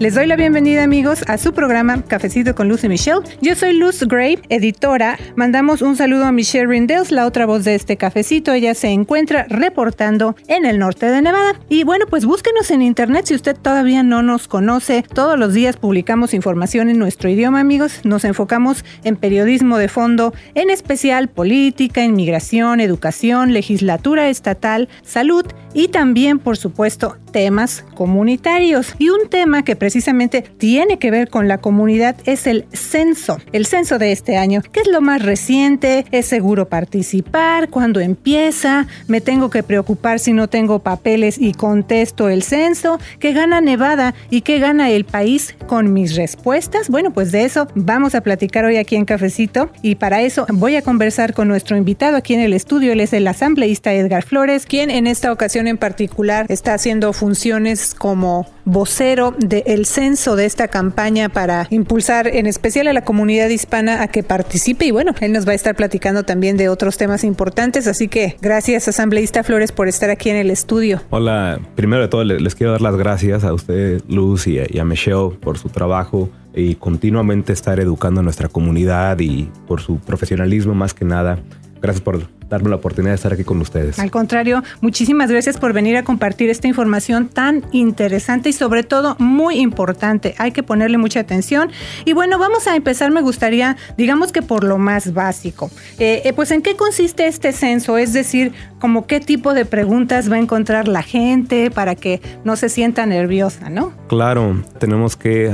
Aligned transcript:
Les 0.00 0.12
doy 0.16 0.26
la 0.26 0.34
bienvenida 0.34 0.82
amigos 0.82 1.22
a 1.28 1.38
su 1.38 1.52
programa 1.52 2.02
Cafecito 2.02 2.56
con 2.56 2.68
Luz 2.68 2.82
y 2.82 2.88
Michelle. 2.88 3.20
Yo 3.40 3.54
soy 3.54 3.74
Luz 3.74 4.02
Gray, 4.02 4.40
editora. 4.48 5.16
Mandamos 5.36 5.82
un 5.82 5.94
saludo 5.94 6.24
a 6.24 6.32
Michelle 6.32 6.66
Rindels, 6.66 7.12
la 7.12 7.26
otra 7.26 7.46
voz 7.46 7.62
de 7.62 7.76
este 7.76 7.96
cafecito. 7.96 8.52
Ella 8.52 8.74
se 8.74 8.88
encuentra 8.88 9.46
reportando 9.48 10.34
en 10.48 10.66
el 10.66 10.80
norte 10.80 11.06
de 11.06 11.22
Nevada. 11.22 11.60
Y 11.68 11.84
bueno, 11.84 12.06
pues 12.10 12.24
búsquenos 12.24 12.72
en 12.72 12.82
internet 12.82 13.26
si 13.26 13.36
usted 13.36 13.56
todavía 13.56 14.02
no 14.02 14.20
nos 14.22 14.48
conoce. 14.48 15.04
Todos 15.04 15.38
los 15.38 15.54
días 15.54 15.76
publicamos 15.76 16.34
información 16.34 16.88
en 16.88 16.98
nuestro 16.98 17.30
idioma 17.30 17.60
amigos. 17.60 18.00
Nos 18.02 18.24
enfocamos 18.24 18.84
en 19.04 19.14
periodismo 19.14 19.78
de 19.78 19.86
fondo, 19.86 20.34
en 20.56 20.70
especial 20.70 21.28
política, 21.28 22.02
inmigración, 22.02 22.80
educación, 22.80 23.52
legislatura 23.52 24.28
estatal, 24.28 24.88
salud 25.04 25.46
y 25.72 25.88
también 25.88 26.40
por 26.40 26.56
supuesto 26.56 27.16
temas 27.30 27.84
comunitarios. 27.94 28.94
Y 28.98 29.10
un 29.10 29.28
tema 29.28 29.64
que 29.64 29.76
precisamente 29.84 30.40
tiene 30.40 30.98
que 30.98 31.10
ver 31.10 31.28
con 31.28 31.46
la 31.46 31.58
comunidad 31.58 32.16
es 32.24 32.46
el 32.46 32.64
censo. 32.72 33.36
El 33.52 33.66
censo 33.66 33.98
de 33.98 34.12
este 34.12 34.38
año, 34.38 34.62
que 34.72 34.80
es 34.80 34.86
lo 34.86 35.02
más 35.02 35.20
reciente, 35.20 36.06
es 36.10 36.24
seguro 36.24 36.70
participar, 36.70 37.68
cuando 37.68 38.00
empieza, 38.00 38.86
me 39.08 39.20
tengo 39.20 39.50
que 39.50 39.62
preocupar 39.62 40.20
si 40.20 40.32
no 40.32 40.48
tengo 40.48 40.78
papeles 40.78 41.36
y 41.38 41.52
contesto 41.52 42.30
el 42.30 42.42
censo, 42.42 42.98
qué 43.18 43.34
gana 43.34 43.60
Nevada 43.60 44.14
y 44.30 44.40
qué 44.40 44.58
gana 44.58 44.88
el 44.88 45.04
país 45.04 45.54
con 45.66 45.92
mis 45.92 46.16
respuestas. 46.16 46.88
Bueno, 46.88 47.12
pues 47.12 47.30
de 47.30 47.44
eso 47.44 47.68
vamos 47.74 48.14
a 48.14 48.22
platicar 48.22 48.64
hoy 48.64 48.78
aquí 48.78 48.96
en 48.96 49.04
Cafecito 49.04 49.68
y 49.82 49.96
para 49.96 50.22
eso 50.22 50.46
voy 50.50 50.76
a 50.76 50.82
conversar 50.82 51.34
con 51.34 51.46
nuestro 51.46 51.76
invitado 51.76 52.16
aquí 52.16 52.32
en 52.32 52.40
el 52.40 52.54
estudio. 52.54 52.92
Él 52.92 53.00
es 53.00 53.12
el 53.12 53.26
asambleísta 53.26 53.92
Edgar 53.92 54.22
Flores, 54.22 54.64
quien 54.64 54.88
en 54.88 55.06
esta 55.06 55.30
ocasión 55.30 55.68
en 55.68 55.76
particular 55.76 56.46
está 56.48 56.72
haciendo 56.72 57.12
funciones 57.12 57.94
como 57.94 58.46
vocero 58.64 59.34
del 59.74 59.86
censo 59.86 60.36
de 60.36 60.44
esta 60.44 60.68
campaña 60.68 61.30
para 61.30 61.66
impulsar 61.70 62.28
en 62.28 62.46
especial 62.46 62.86
a 62.86 62.92
la 62.92 63.02
comunidad 63.02 63.48
hispana 63.48 64.02
a 64.02 64.06
que 64.06 64.22
participe 64.22 64.84
y 64.84 64.92
bueno, 64.92 65.14
él 65.20 65.32
nos 65.32 65.48
va 65.48 65.50
a 65.50 65.56
estar 65.56 65.74
platicando 65.74 66.22
también 66.22 66.56
de 66.56 66.68
otros 66.68 66.96
temas 66.96 67.24
importantes, 67.24 67.88
así 67.88 68.06
que 68.06 68.36
gracias 68.40 68.86
asambleísta 68.86 69.42
Flores 69.42 69.72
por 69.72 69.88
estar 69.88 70.10
aquí 70.10 70.30
en 70.30 70.36
el 70.36 70.50
estudio. 70.50 71.02
Hola, 71.10 71.58
primero 71.74 72.02
de 72.02 72.08
todo 72.08 72.22
les 72.22 72.54
quiero 72.54 72.70
dar 72.70 72.82
las 72.82 72.94
gracias 72.94 73.42
a 73.42 73.52
usted 73.52 74.00
Luz 74.08 74.46
y 74.46 74.60
a, 74.60 74.84
Michelle 74.84 75.30
por 75.40 75.58
su 75.58 75.70
trabajo 75.70 76.30
y 76.54 76.76
continuamente 76.76 77.52
estar 77.52 77.80
educando 77.80 78.20
a 78.20 78.22
nuestra 78.22 78.48
comunidad 78.48 79.18
y 79.18 79.50
por 79.66 79.80
su 79.80 79.98
profesionalismo 79.98 80.74
más 80.74 80.94
que 80.94 81.04
nada. 81.04 81.40
Gracias 81.82 82.00
por 82.00 82.28
darme 82.48 82.70
la 82.70 82.76
oportunidad 82.76 83.12
de 83.12 83.16
estar 83.16 83.32
aquí 83.32 83.44
con 83.44 83.60
ustedes. 83.60 83.98
Al 83.98 84.10
contrario, 84.10 84.62
muchísimas 84.80 85.30
gracias 85.30 85.58
por 85.58 85.72
venir 85.72 85.96
a 85.96 86.04
compartir 86.04 86.50
esta 86.50 86.68
información 86.68 87.28
tan 87.28 87.64
interesante 87.72 88.50
y 88.50 88.52
sobre 88.52 88.82
todo 88.82 89.16
muy 89.18 89.56
importante. 89.56 90.34
Hay 90.38 90.52
que 90.52 90.62
ponerle 90.62 90.98
mucha 90.98 91.20
atención. 91.20 91.70
Y 92.04 92.12
bueno, 92.12 92.38
vamos 92.38 92.66
a 92.66 92.76
empezar, 92.76 93.10
me 93.10 93.22
gustaría, 93.22 93.76
digamos 93.96 94.32
que 94.32 94.42
por 94.42 94.64
lo 94.64 94.78
más 94.78 95.12
básico. 95.12 95.70
Eh, 95.98 96.22
eh, 96.24 96.32
pues 96.32 96.50
en 96.50 96.62
qué 96.62 96.76
consiste 96.76 97.26
este 97.26 97.52
censo, 97.52 97.98
es 97.98 98.12
decir, 98.12 98.52
como 98.78 99.06
qué 99.06 99.20
tipo 99.20 99.54
de 99.54 99.64
preguntas 99.64 100.30
va 100.30 100.36
a 100.36 100.38
encontrar 100.38 100.88
la 100.88 101.02
gente 101.02 101.70
para 101.70 101.94
que 101.94 102.20
no 102.44 102.56
se 102.56 102.68
sienta 102.68 103.06
nerviosa, 103.06 103.70
¿no? 103.70 103.92
Claro, 104.08 104.62
tenemos 104.78 105.16
que 105.16 105.52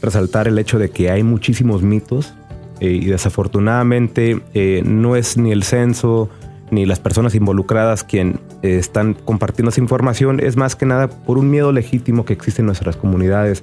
resaltar 0.00 0.48
el 0.48 0.58
hecho 0.58 0.78
de 0.78 0.90
que 0.90 1.10
hay 1.10 1.22
muchísimos 1.22 1.82
mitos 1.82 2.34
eh, 2.82 2.98
y 3.00 3.04
desafortunadamente 3.04 4.40
eh, 4.54 4.82
no 4.84 5.14
es 5.14 5.36
ni 5.36 5.52
el 5.52 5.62
censo 5.62 6.28
ni 6.72 6.84
las 6.84 6.98
personas 6.98 7.36
involucradas 7.36 8.02
quien 8.02 8.40
eh, 8.62 8.76
están 8.76 9.14
compartiendo 9.14 9.70
esa 9.70 9.80
información, 9.80 10.40
es 10.40 10.56
más 10.56 10.74
que 10.74 10.84
nada 10.84 11.08
por 11.08 11.38
un 11.38 11.48
miedo 11.48 11.70
legítimo 11.70 12.24
que 12.24 12.32
existe 12.32 12.60
en 12.60 12.66
nuestras 12.66 12.96
comunidades, 12.96 13.62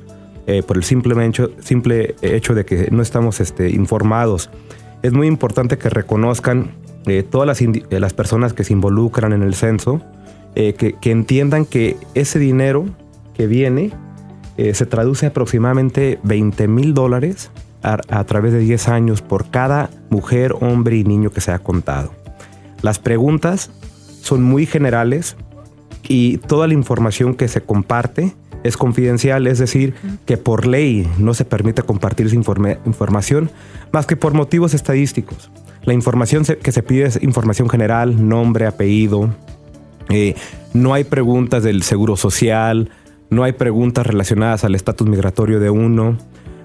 por 0.65 0.77
el 0.77 0.83
simple 0.83 1.23
hecho, 1.27 1.51
simple 1.59 2.15
hecho 2.23 2.55
de 2.55 2.65
que 2.65 2.89
no 2.89 3.03
estamos 3.03 3.39
este, 3.39 3.69
informados. 3.69 4.49
Es 5.03 5.13
muy 5.13 5.27
importante 5.27 5.77
que 5.77 5.91
reconozcan 5.91 6.71
todas 7.29 7.45
las, 7.45 7.91
las, 7.91 8.13
personas 8.13 8.53
que 8.53 8.63
se 8.63 8.73
involucran 8.73 9.31
en 9.31 9.43
el 9.43 9.53
censo, 9.53 10.01
que, 10.55 10.95
que, 10.99 11.11
entiendan 11.11 11.65
que 11.65 11.97
ese 12.15 12.39
dinero 12.39 12.85
que 13.35 13.45
viene 13.45 13.91
se 14.57 14.87
traduce 14.87 15.27
aproximadamente 15.27 16.17
20 16.23 16.67
mil 16.67 16.95
dólares 16.95 17.51
a, 17.81 18.23
través 18.25 18.53
de 18.53 18.59
10 18.59 18.89
años 18.89 19.21
por 19.21 19.49
cada 19.49 19.89
mujer, 20.09 20.55
hombre 20.59 20.97
y 20.97 21.03
niño 21.03 21.29
que 21.29 21.41
se 21.41 21.51
ha 21.51 21.59
contado. 21.59 22.13
Las 22.81 22.99
preguntas 22.99 23.71
son 24.21 24.43
muy 24.43 24.65
generales 24.65 25.35
y 26.07 26.37
toda 26.37 26.67
la 26.67 26.73
información 26.73 27.35
que 27.35 27.47
se 27.47 27.61
comparte 27.61 28.33
es 28.63 28.75
confidencial, 28.75 29.47
es 29.47 29.59
decir, 29.59 29.93
que 30.25 30.37
por 30.37 30.67
ley 30.67 31.09
no 31.17 31.33
se 31.33 31.45
permite 31.45 31.81
compartir 31.83 32.27
esa 32.27 32.35
información 32.35 33.51
más 33.93 34.05
que 34.05 34.17
por 34.17 34.33
motivos 34.33 34.73
estadísticos. 34.73 35.49
La 35.83 35.93
información 35.93 36.43
que 36.43 36.71
se 36.71 36.83
pide 36.83 37.05
es 37.05 37.23
información 37.23 37.69
general, 37.69 38.27
nombre, 38.27 38.67
apellido. 38.67 39.29
Eh, 40.09 40.35
no 40.73 40.93
hay 40.93 41.05
preguntas 41.05 41.63
del 41.63 41.83
seguro 41.83 42.17
social, 42.17 42.91
no 43.29 43.43
hay 43.43 43.53
preguntas 43.53 44.05
relacionadas 44.05 44.65
al 44.65 44.75
estatus 44.75 45.07
migratorio 45.07 45.59
de 45.59 45.69
uno 45.69 46.17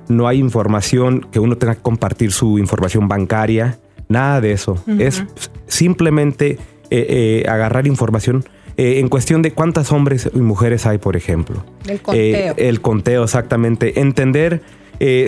no 0.09 0.29
hay 0.29 0.39
información 0.39 1.27
que 1.33 1.41
uno 1.41 1.57
tenga 1.57 1.75
que 1.75 1.83
compartir 1.83 2.33
su 2.33 2.59
información 2.59 3.09
bancaria, 3.09 3.79
nada 4.09 4.41
de 4.41 4.53
eso. 4.53 4.83
Es 4.99 5.25
simplemente 5.67 6.59
eh, 6.91 7.43
eh, 7.45 7.49
agarrar 7.49 7.87
información 7.87 8.45
eh, 8.77 8.99
en 8.99 9.09
cuestión 9.09 9.43
de 9.43 9.53
cuántas 9.53 9.93
hombres 9.93 10.29
y 10.33 10.39
mujeres 10.39 10.87
hay, 10.87 10.99
por 10.99 11.17
ejemplo. 11.17 11.65
El 11.89 12.01
conteo. 12.01 12.55
el 12.57 12.81
conteo, 12.81 13.25
exactamente. 13.25 14.01
Entender 14.01 14.63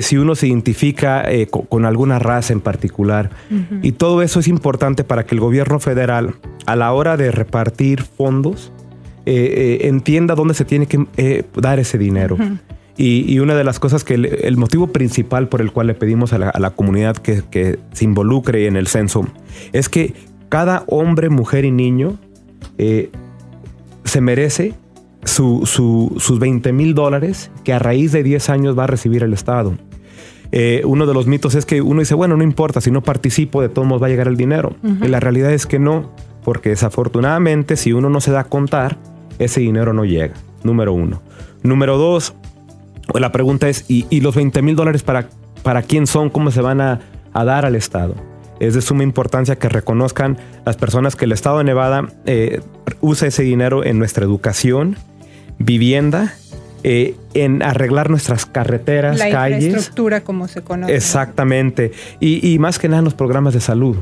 si 0.00 0.16
uno 0.16 0.36
se 0.36 0.46
identifica 0.46 1.26
con, 1.50 1.84
alguna 1.84 2.18
raza 2.18 2.52
en 2.52 2.60
particular. 2.60 3.30
Y 3.82 3.92
todo 3.92 4.22
eso 4.22 4.40
es 4.40 4.48
importante 4.48 5.04
para 5.04 5.26
que 5.26 5.34
el 5.34 5.40
gobierno 5.40 5.80
federal, 5.80 6.36
a 6.66 6.76
la 6.76 6.92
hora 6.92 7.16
de 7.16 7.30
repartir 7.30 8.02
fondos, 8.02 8.72
entienda 9.26 10.34
dónde 10.34 10.54
se 10.54 10.64
tiene 10.64 10.86
que 10.86 11.44
dar 11.56 11.78
ese 11.78 11.98
dinero. 11.98 12.38
Y, 12.98 13.38
una 13.40 13.54
de 13.54 13.64
las 13.64 13.78
cosas 13.78 14.04
que 14.04 14.14
el, 14.14 14.56
motivo 14.56 14.86
principal 14.86 15.48
por 15.48 15.60
el 15.60 15.70
cual 15.70 15.88
le 15.88 15.94
pedimos 15.94 16.32
a 16.32 16.38
la, 16.38 16.70
comunidad 16.70 17.16
que, 17.16 17.78
se 17.92 18.04
involucre 18.04 18.66
en 18.66 18.76
el 18.76 18.86
censo 18.86 19.26
es 19.72 19.88
que 19.90 20.14
cada 20.48 20.84
hombre, 20.86 21.28
mujer 21.28 21.66
y 21.66 21.70
niño 21.70 22.18
eh, 22.78 23.10
se 24.04 24.20
merece 24.20 24.74
sus 25.24 26.38
20 26.38 26.72
mil 26.72 26.94
dólares 26.94 27.50
que 27.64 27.72
a 27.72 27.78
raíz 27.78 28.12
de 28.12 28.22
10 28.22 28.48
años 28.48 28.78
va 28.78 28.84
a 28.84 28.86
recibir 28.86 29.22
el 29.22 29.34
Estado. 29.34 29.74
Eh, 30.52 30.82
uno 30.84 31.06
de 31.06 31.12
los 31.12 31.26
mitos 31.26 31.54
es 31.54 31.66
que 31.66 31.82
uno 31.82 32.00
dice, 32.00 32.14
bueno, 32.14 32.36
no 32.36 32.44
importa, 32.44 32.80
si 32.80 32.90
no 32.90 33.02
participo, 33.02 33.60
de 33.60 33.68
todos 33.68 33.86
modos 33.86 34.02
va 34.02 34.06
a 34.06 34.10
llegar 34.10 34.28
el 34.28 34.36
dinero. 34.36 34.76
Y 35.02 35.08
la 35.08 35.20
realidad 35.20 35.52
es 35.52 35.66
que 35.66 35.78
no, 35.78 36.12
porque 36.44 36.70
desafortunadamente 36.70 37.76
si 37.76 37.92
uno 37.92 38.08
no 38.08 38.20
se 38.20 38.30
da 38.30 38.40
a 38.40 38.44
contar, 38.44 38.96
ese 39.38 39.60
dinero 39.60 39.92
no 39.92 40.04
llega, 40.04 40.34
número 40.62 40.92
uno. 40.92 41.20
Número 41.62 41.98
dos, 41.98 42.34
la 43.14 43.32
pregunta 43.32 43.68
es, 43.68 43.84
¿y, 43.88 44.20
los 44.20 44.34
20 44.34 44.62
mil 44.62 44.76
dólares 44.76 45.02
para, 45.02 45.28
para 45.62 45.82
quién 45.82 46.06
son? 46.06 46.30
¿Cómo 46.30 46.50
se 46.50 46.60
van 46.60 46.80
a, 46.80 47.00
dar 47.32 47.66
al 47.66 47.76
Estado? 47.76 48.14
Es 48.60 48.74
de 48.74 48.80
suma 48.80 49.02
importancia 49.02 49.56
que 49.56 49.68
reconozcan 49.68 50.38
las 50.64 50.76
personas 50.76 51.14
que 51.14 51.26
el 51.26 51.32
Estado 51.32 51.58
de 51.58 51.64
Nevada 51.64 52.08
eh, 52.24 52.60
usa 53.00 53.28
ese 53.28 53.42
dinero 53.42 53.84
en 53.84 53.98
nuestra 53.98 54.24
educación, 54.24 54.96
vivienda, 55.58 56.34
eh, 56.82 57.16
en 57.34 57.62
arreglar 57.62 58.10
nuestras 58.10 58.46
carreteras, 58.46 59.18
la 59.18 59.30
calles. 59.30 59.58
La 59.58 59.66
infraestructura, 59.66 60.20
como 60.22 60.46
se 60.48 60.62
conoce. 60.62 60.94
Exactamente. 60.94 61.92
Y, 62.20 62.58
más 62.58 62.78
que 62.78 62.88
nada 62.88 63.00
en 63.00 63.04
los 63.04 63.14
programas 63.14 63.54
de 63.54 63.60
salud. 63.60 63.96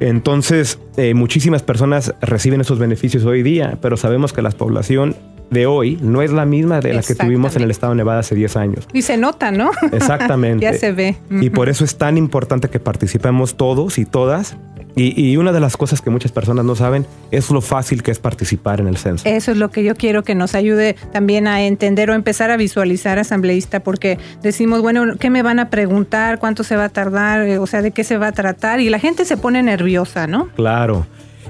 Entonces, 0.00 0.78
eh, 0.96 1.14
muchísimas 1.14 1.62
personas 1.62 2.14
reciben 2.20 2.60
esos 2.60 2.78
beneficios 2.78 3.24
hoy 3.24 3.42
día, 3.42 3.78
pero 3.82 3.96
sabemos 3.96 4.32
que 4.32 4.42
la 4.42 4.50
población 4.50 5.16
de 5.50 5.66
hoy 5.66 5.98
no 6.00 6.22
es 6.22 6.32
la 6.32 6.44
misma 6.44 6.80
de 6.80 6.94
la 6.94 7.02
que 7.02 7.14
tuvimos 7.14 7.56
en 7.56 7.62
el 7.62 7.70
estado 7.70 7.92
de 7.92 7.98
Nevada 7.98 8.20
hace 8.20 8.34
10 8.34 8.56
años. 8.56 8.88
Y 8.92 9.02
se 9.02 9.16
nota, 9.16 9.50
¿no? 9.50 9.70
Exactamente. 9.92 10.64
ya 10.64 10.74
se 10.74 10.92
ve. 10.92 11.16
Y 11.30 11.50
por 11.50 11.68
eso 11.68 11.84
es 11.84 11.96
tan 11.96 12.18
importante 12.18 12.68
que 12.68 12.80
participemos 12.80 13.56
todos 13.56 13.98
y 13.98 14.04
todas 14.04 14.56
y, 14.96 15.36
una 15.36 15.52
de 15.52 15.58
las 15.58 15.76
cosas 15.76 16.00
que 16.00 16.10
muchas 16.10 16.30
personas 16.30 16.64
no 16.64 16.76
saben 16.76 17.04
es 17.32 17.50
lo 17.50 17.60
fácil 17.60 18.02
que 18.02 18.12
es 18.12 18.20
participar 18.20 18.80
en 18.80 18.86
el 18.86 18.96
censo. 18.96 19.28
Eso 19.28 19.50
es 19.50 19.56
lo 19.56 19.70
que 19.70 19.82
yo 19.82 19.96
quiero 19.96 20.22
que 20.22 20.36
nos 20.36 20.54
ayude 20.54 20.94
también 21.12 21.48
a 21.48 21.62
entender 21.62 22.10
o 22.10 22.14
empezar 22.14 22.52
a 22.52 22.56
visualizar, 22.56 23.18
asambleísta, 23.18 23.80
porque 23.80 24.18
decimos, 24.42 24.82
bueno, 24.82 25.16
¿qué 25.18 25.30
me 25.30 25.42
van 25.42 25.58
a 25.58 25.68
preguntar? 25.68 26.38
¿Cuánto 26.38 26.62
se 26.62 26.76
va 26.76 26.84
a 26.84 26.88
tardar? 26.90 27.42
Eh, 27.42 27.58
o 27.58 27.66
sea, 27.66 27.82
¿de 27.82 27.90
qué 27.90 28.04
se 28.04 28.18
va 28.18 28.28
a 28.28 28.32
tratar? 28.32 28.78
Y 28.78 28.88
la 28.88 29.00
gente 29.00 29.24
se 29.24 29.36
pone 29.36 29.62
nerviosa, 29.62 30.28
¿no? 30.28 30.48
Claro. 30.54 31.06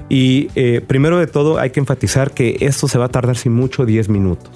Y 0.09 0.49
eh, 0.55 0.81
primero 0.85 1.17
de 1.17 1.27
todo 1.27 1.57
hay 1.57 1.71
que 1.71 1.79
enfatizar 1.79 2.31
que 2.31 2.57
esto 2.61 2.87
se 2.87 2.97
va 2.97 3.05
a 3.05 3.09
tardar 3.09 3.37
sin 3.37 3.53
mucho 3.53 3.85
10 3.85 4.09
minutos. 4.09 4.51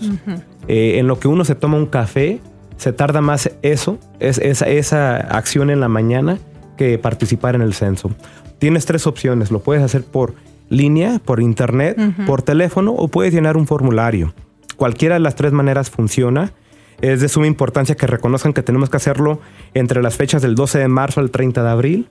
en 0.67 1.07
lo 1.07 1.19
que 1.19 1.27
uno 1.27 1.45
se 1.45 1.55
toma 1.55 1.77
un 1.77 1.87
café, 1.87 2.39
se 2.77 2.93
tarda 2.93 3.21
más 3.21 3.51
eso, 3.61 3.97
es, 4.19 4.37
esa 4.39 5.17
acción 5.17 5.69
en 5.69 5.79
la 5.79 5.89
mañana, 5.89 6.37
que 6.77 6.97
participar 6.97 7.55
en 7.55 7.61
el 7.61 7.73
censo. 7.73 8.11
Tienes 8.57 8.85
tres 8.85 9.05
opciones, 9.05 9.51
lo 9.51 9.59
puedes 9.59 9.83
hacer 9.83 10.03
por 10.03 10.33
línea, 10.69 11.19
por 11.19 11.41
internet, 11.41 11.97
por 12.25 12.41
teléfono 12.41 12.93
o 12.93 13.09
puedes 13.09 13.33
llenar 13.33 13.57
un 13.57 13.67
formulario. 13.67 14.33
Cualquiera 14.77 15.15
de 15.15 15.19
las 15.19 15.35
tres 15.35 15.51
maneras 15.51 15.89
funciona. 15.89 16.53
Es 17.01 17.21
de 17.21 17.29
suma 17.29 17.47
importancia 17.47 17.95
que 17.95 18.07
reconozcan 18.07 18.53
que 18.53 18.63
tenemos 18.63 18.89
que 18.89 18.97
hacerlo 18.97 19.39
entre 19.73 20.01
las 20.01 20.15
fechas 20.15 20.41
del 20.41 20.55
12 20.55 20.79
de 20.79 20.87
marzo 20.87 21.19
al 21.19 21.31
30 21.31 21.63
de 21.63 21.69
abril, 21.69 22.07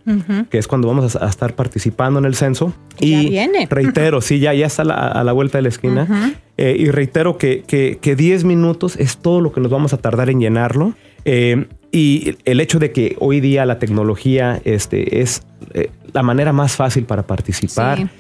que 0.51 0.59
es 0.59 0.67
cuando 0.67 0.89
vamos 0.89 1.17
a, 1.17 1.29
estar 1.29 1.55
participando 1.55 2.19
en 2.19 2.25
el 2.25 2.35
censo. 2.35 2.73
Y 3.01 3.31
viene. 3.31 3.67
reitero, 3.71 4.21
sí, 4.21 4.39
ya, 4.39 4.55
ya 4.55 4.67
está 4.67 4.83
a 4.83 5.25
la 5.25 5.33
vuelta 5.33 5.59
de 5.59 5.63
la 5.63 5.69
esquina. 5.69 6.35
Eh, 6.57 6.77
y 6.79 6.91
reitero 6.91 7.39
que, 7.39 7.63
que, 7.67 8.17
10 8.17 8.45
minutos 8.45 8.97
es 8.97 9.19
todo 9.19 9.41
lo 9.41 9.53
que 9.53 9.61
nos 9.61 9.71
vamos 9.71 9.93
a 9.93 9.99
tardar 9.99 10.31
en 10.31 10.41
llenarlo. 10.41 10.95
Eh, 11.25 11.67
y 11.91 12.37
el 12.45 12.61
hecho 12.61 12.79
de 12.79 12.93
que 12.93 13.17
hoy 13.19 13.41
día 13.41 13.65
la 13.65 13.79
tecnología 13.79 14.61
este, 14.65 15.21
es 15.21 15.43
eh, 15.73 15.91
la 16.13 16.23
manera 16.23 16.53
más 16.53 16.77
fácil 16.77 17.05
para 17.05 17.23
participar. 17.23 18.11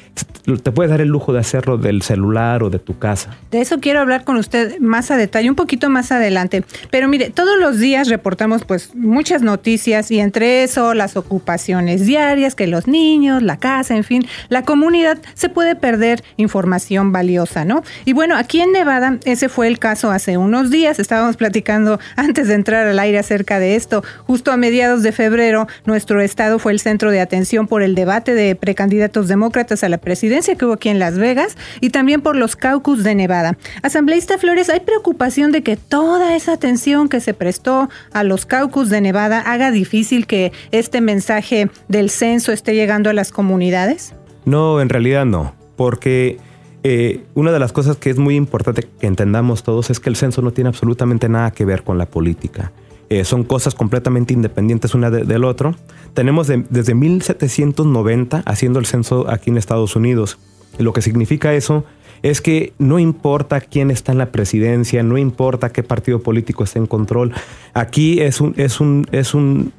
Te 0.62 0.72
puedes 0.72 0.90
dar 0.90 1.00
el 1.00 1.08
lujo 1.08 1.32
de 1.32 1.40
hacerlo 1.40 1.76
del 1.76 2.02
celular 2.02 2.62
o 2.62 2.70
de 2.70 2.78
tu 2.78 2.98
casa. 2.98 3.36
De 3.50 3.60
eso 3.60 3.78
quiero 3.80 4.00
hablar 4.00 4.24
con 4.24 4.36
usted 4.36 4.78
más 4.80 5.10
a 5.10 5.16
detalle, 5.16 5.50
un 5.50 5.56
poquito 5.56 5.90
más 5.90 6.10
adelante. 6.10 6.64
Pero 6.90 7.08
mire, 7.08 7.30
todos 7.30 7.58
los 7.58 7.78
días 7.78 8.08
reportamos 8.08 8.64
pues 8.64 8.94
muchas 8.94 9.42
noticias 9.42 10.10
y 10.10 10.20
entre 10.20 10.62
eso 10.62 10.94
las 10.94 11.16
ocupaciones 11.16 12.06
diarias, 12.06 12.54
que 12.54 12.66
los 12.66 12.86
niños, 12.86 13.42
la 13.42 13.58
casa, 13.58 13.94
en 13.94 14.04
fin, 14.04 14.26
la 14.48 14.62
comunidad 14.62 15.18
se 15.34 15.48
puede 15.48 15.76
perder 15.76 16.24
información 16.36 17.12
valiosa, 17.12 17.64
¿no? 17.64 17.82
Y 18.04 18.12
bueno, 18.12 18.36
aquí 18.36 18.60
en 18.60 18.72
Nevada 18.72 19.18
ese 19.24 19.48
fue 19.48 19.68
el 19.68 19.78
caso 19.78 20.10
hace 20.10 20.36
unos 20.38 20.70
días. 20.70 20.98
Estábamos 20.98 21.36
platicando 21.36 22.00
antes 22.16 22.48
de 22.48 22.54
entrar 22.54 22.86
al 22.86 22.98
aire 22.98 23.18
acerca 23.18 23.58
de 23.58 23.76
esto. 23.76 24.02
Justo 24.26 24.50
a 24.50 24.56
mediados 24.56 25.02
de 25.02 25.12
febrero, 25.12 25.68
nuestro 25.84 26.20
estado 26.20 26.58
fue 26.58 26.72
el 26.72 26.80
centro 26.80 27.10
de 27.10 27.20
atención 27.20 27.66
por 27.66 27.77
el 27.82 27.94
debate 27.94 28.34
de 28.34 28.54
precandidatos 28.54 29.28
demócratas 29.28 29.84
a 29.84 29.88
la 29.88 29.98
presidencia 29.98 30.56
que 30.56 30.64
hubo 30.64 30.74
aquí 30.74 30.88
en 30.88 30.98
Las 30.98 31.18
Vegas 31.18 31.56
y 31.80 31.90
también 31.90 32.20
por 32.20 32.36
los 32.36 32.56
caucus 32.56 33.04
de 33.04 33.14
Nevada. 33.14 33.56
Asambleísta 33.82 34.38
Flores, 34.38 34.70
¿hay 34.70 34.80
preocupación 34.80 35.52
de 35.52 35.62
que 35.62 35.76
toda 35.76 36.36
esa 36.36 36.52
atención 36.52 37.08
que 37.08 37.20
se 37.20 37.34
prestó 37.34 37.88
a 38.12 38.24
los 38.24 38.46
caucus 38.46 38.90
de 38.90 39.00
Nevada 39.00 39.40
haga 39.40 39.70
difícil 39.70 40.26
que 40.26 40.52
este 40.70 41.00
mensaje 41.00 41.70
del 41.88 42.10
censo 42.10 42.52
esté 42.52 42.74
llegando 42.74 43.10
a 43.10 43.12
las 43.12 43.32
comunidades? 43.32 44.14
No, 44.44 44.80
en 44.80 44.88
realidad 44.88 45.26
no, 45.26 45.54
porque 45.76 46.38
eh, 46.82 47.24
una 47.34 47.52
de 47.52 47.58
las 47.58 47.72
cosas 47.72 47.96
que 47.96 48.10
es 48.10 48.18
muy 48.18 48.36
importante 48.36 48.86
que 48.98 49.06
entendamos 49.06 49.62
todos 49.62 49.90
es 49.90 50.00
que 50.00 50.08
el 50.08 50.16
censo 50.16 50.42
no 50.42 50.52
tiene 50.52 50.68
absolutamente 50.68 51.28
nada 51.28 51.50
que 51.50 51.64
ver 51.64 51.82
con 51.82 51.98
la 51.98 52.06
política. 52.06 52.72
Eh, 53.10 53.24
son 53.24 53.44
cosas 53.44 53.74
completamente 53.74 54.34
independientes 54.34 54.94
una 54.94 55.10
del 55.10 55.44
otro. 55.44 55.74
Tenemos 56.12 56.46
desde 56.46 56.94
1790 56.94 58.42
haciendo 58.44 58.78
el 58.78 58.86
censo 58.86 59.30
aquí 59.30 59.50
en 59.50 59.56
Estados 59.56 59.96
Unidos. 59.96 60.38
Lo 60.78 60.92
que 60.92 61.00
significa 61.00 61.54
eso 61.54 61.84
es 62.22 62.40
que 62.40 62.72
no 62.78 62.98
importa 62.98 63.60
quién 63.60 63.90
está 63.90 64.12
en 64.12 64.18
la 64.18 64.30
presidencia, 64.30 65.02
no 65.02 65.16
importa 65.16 65.70
qué 65.70 65.82
partido 65.82 66.20
político 66.20 66.64
esté 66.64 66.78
en 66.78 66.86
control, 66.86 67.32
aquí 67.74 68.20
es 68.20 68.40
un, 68.40 68.54
es 68.56 68.80
un, 68.80 69.06
es 69.12 69.34
un, 69.34 69.72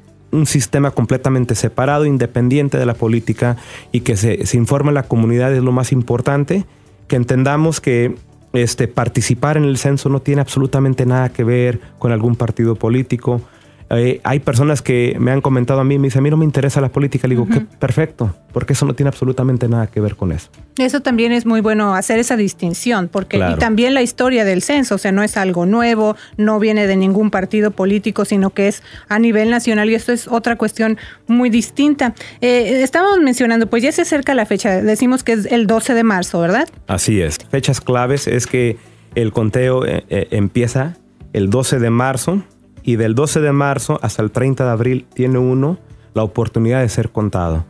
sistema 0.44 0.92
completamente 0.92 1.56
separado, 1.56 2.06
independiente 2.06 2.78
de 2.78 2.86
la 2.86 2.94
política 2.94 3.56
y 3.90 4.02
que 4.02 4.16
se, 4.16 4.46
se 4.46 4.56
informa 4.56 4.92
a 4.92 4.94
la 4.94 5.02
comunidad 5.02 5.52
es 5.52 5.60
lo 5.60 5.72
más 5.72 5.90
importante, 5.90 6.64
que 7.08 7.16
entendamos 7.16 7.80
que 7.80 8.14
este, 8.52 8.88
participar 8.88 9.56
en 9.56 9.64
el 9.64 9.78
censo 9.78 10.08
no 10.08 10.20
tiene 10.20 10.40
absolutamente 10.40 11.06
nada 11.06 11.28
que 11.28 11.44
ver 11.44 11.80
con 11.98 12.12
algún 12.12 12.36
partido 12.36 12.74
político. 12.74 13.42
Eh, 13.90 14.20
hay 14.22 14.38
personas 14.38 14.82
que 14.82 15.16
me 15.18 15.32
han 15.32 15.40
comentado 15.40 15.80
a 15.80 15.84
mí, 15.84 15.98
me 15.98 16.06
dicen, 16.06 16.20
a 16.20 16.22
mí 16.22 16.30
no 16.30 16.36
me 16.36 16.44
interesa 16.44 16.80
la 16.80 16.90
política. 16.90 17.26
Le 17.26 17.34
digo, 17.34 17.48
qué 17.48 17.60
perfecto, 17.60 18.34
porque 18.52 18.74
eso 18.74 18.86
no 18.86 18.94
tiene 18.94 19.08
absolutamente 19.08 19.68
nada 19.68 19.88
que 19.88 20.00
ver 20.00 20.14
con 20.14 20.30
eso. 20.30 20.48
Eso 20.78 21.00
también 21.00 21.32
es 21.32 21.44
muy 21.44 21.60
bueno 21.60 21.94
hacer 21.96 22.20
esa 22.20 22.36
distinción, 22.36 23.08
porque 23.08 23.38
y 23.38 23.58
también 23.58 23.94
la 23.94 24.02
historia 24.02 24.44
del 24.44 24.62
censo, 24.62 24.94
o 24.94 24.98
sea, 24.98 25.10
no 25.10 25.24
es 25.24 25.36
algo 25.36 25.66
nuevo, 25.66 26.16
no 26.36 26.60
viene 26.60 26.86
de 26.86 26.96
ningún 26.96 27.30
partido 27.30 27.72
político, 27.72 28.24
sino 28.24 28.50
que 28.50 28.68
es 28.68 28.82
a 29.08 29.18
nivel 29.18 29.50
nacional 29.50 29.90
y 29.90 29.96
esto 29.96 30.12
es 30.12 30.28
otra 30.28 30.56
cuestión 30.56 30.96
muy 31.26 31.50
distinta. 31.50 32.14
Eh, 32.40 32.82
estábamos 32.82 33.18
mencionando, 33.20 33.68
pues 33.68 33.82
ya 33.82 33.90
se 33.90 34.02
acerca 34.02 34.34
la 34.34 34.46
fecha, 34.46 34.82
decimos 34.82 35.24
que 35.24 35.32
es 35.32 35.46
el 35.46 35.66
12 35.66 35.94
de 35.94 36.04
marzo, 36.04 36.40
¿verdad? 36.40 36.68
Así 36.86 37.20
es. 37.20 37.38
Fechas 37.50 37.80
claves 37.80 38.28
es 38.28 38.46
que 38.46 38.76
el 39.16 39.32
conteo 39.32 39.84
eh, 39.84 40.04
empieza 40.30 40.96
el 41.32 41.50
12 41.50 41.80
de 41.80 41.90
marzo 41.90 42.44
y 42.82 42.96
del 42.96 43.14
12 43.14 43.40
de 43.40 43.52
marzo 43.52 43.98
hasta 44.02 44.22
el 44.22 44.30
30 44.30 44.64
de 44.64 44.70
abril 44.70 45.06
tiene 45.12 45.38
uno 45.38 45.78
la 46.14 46.22
oportunidad 46.22 46.80
de 46.80 46.88
ser 46.88 47.10
contado. 47.10 47.64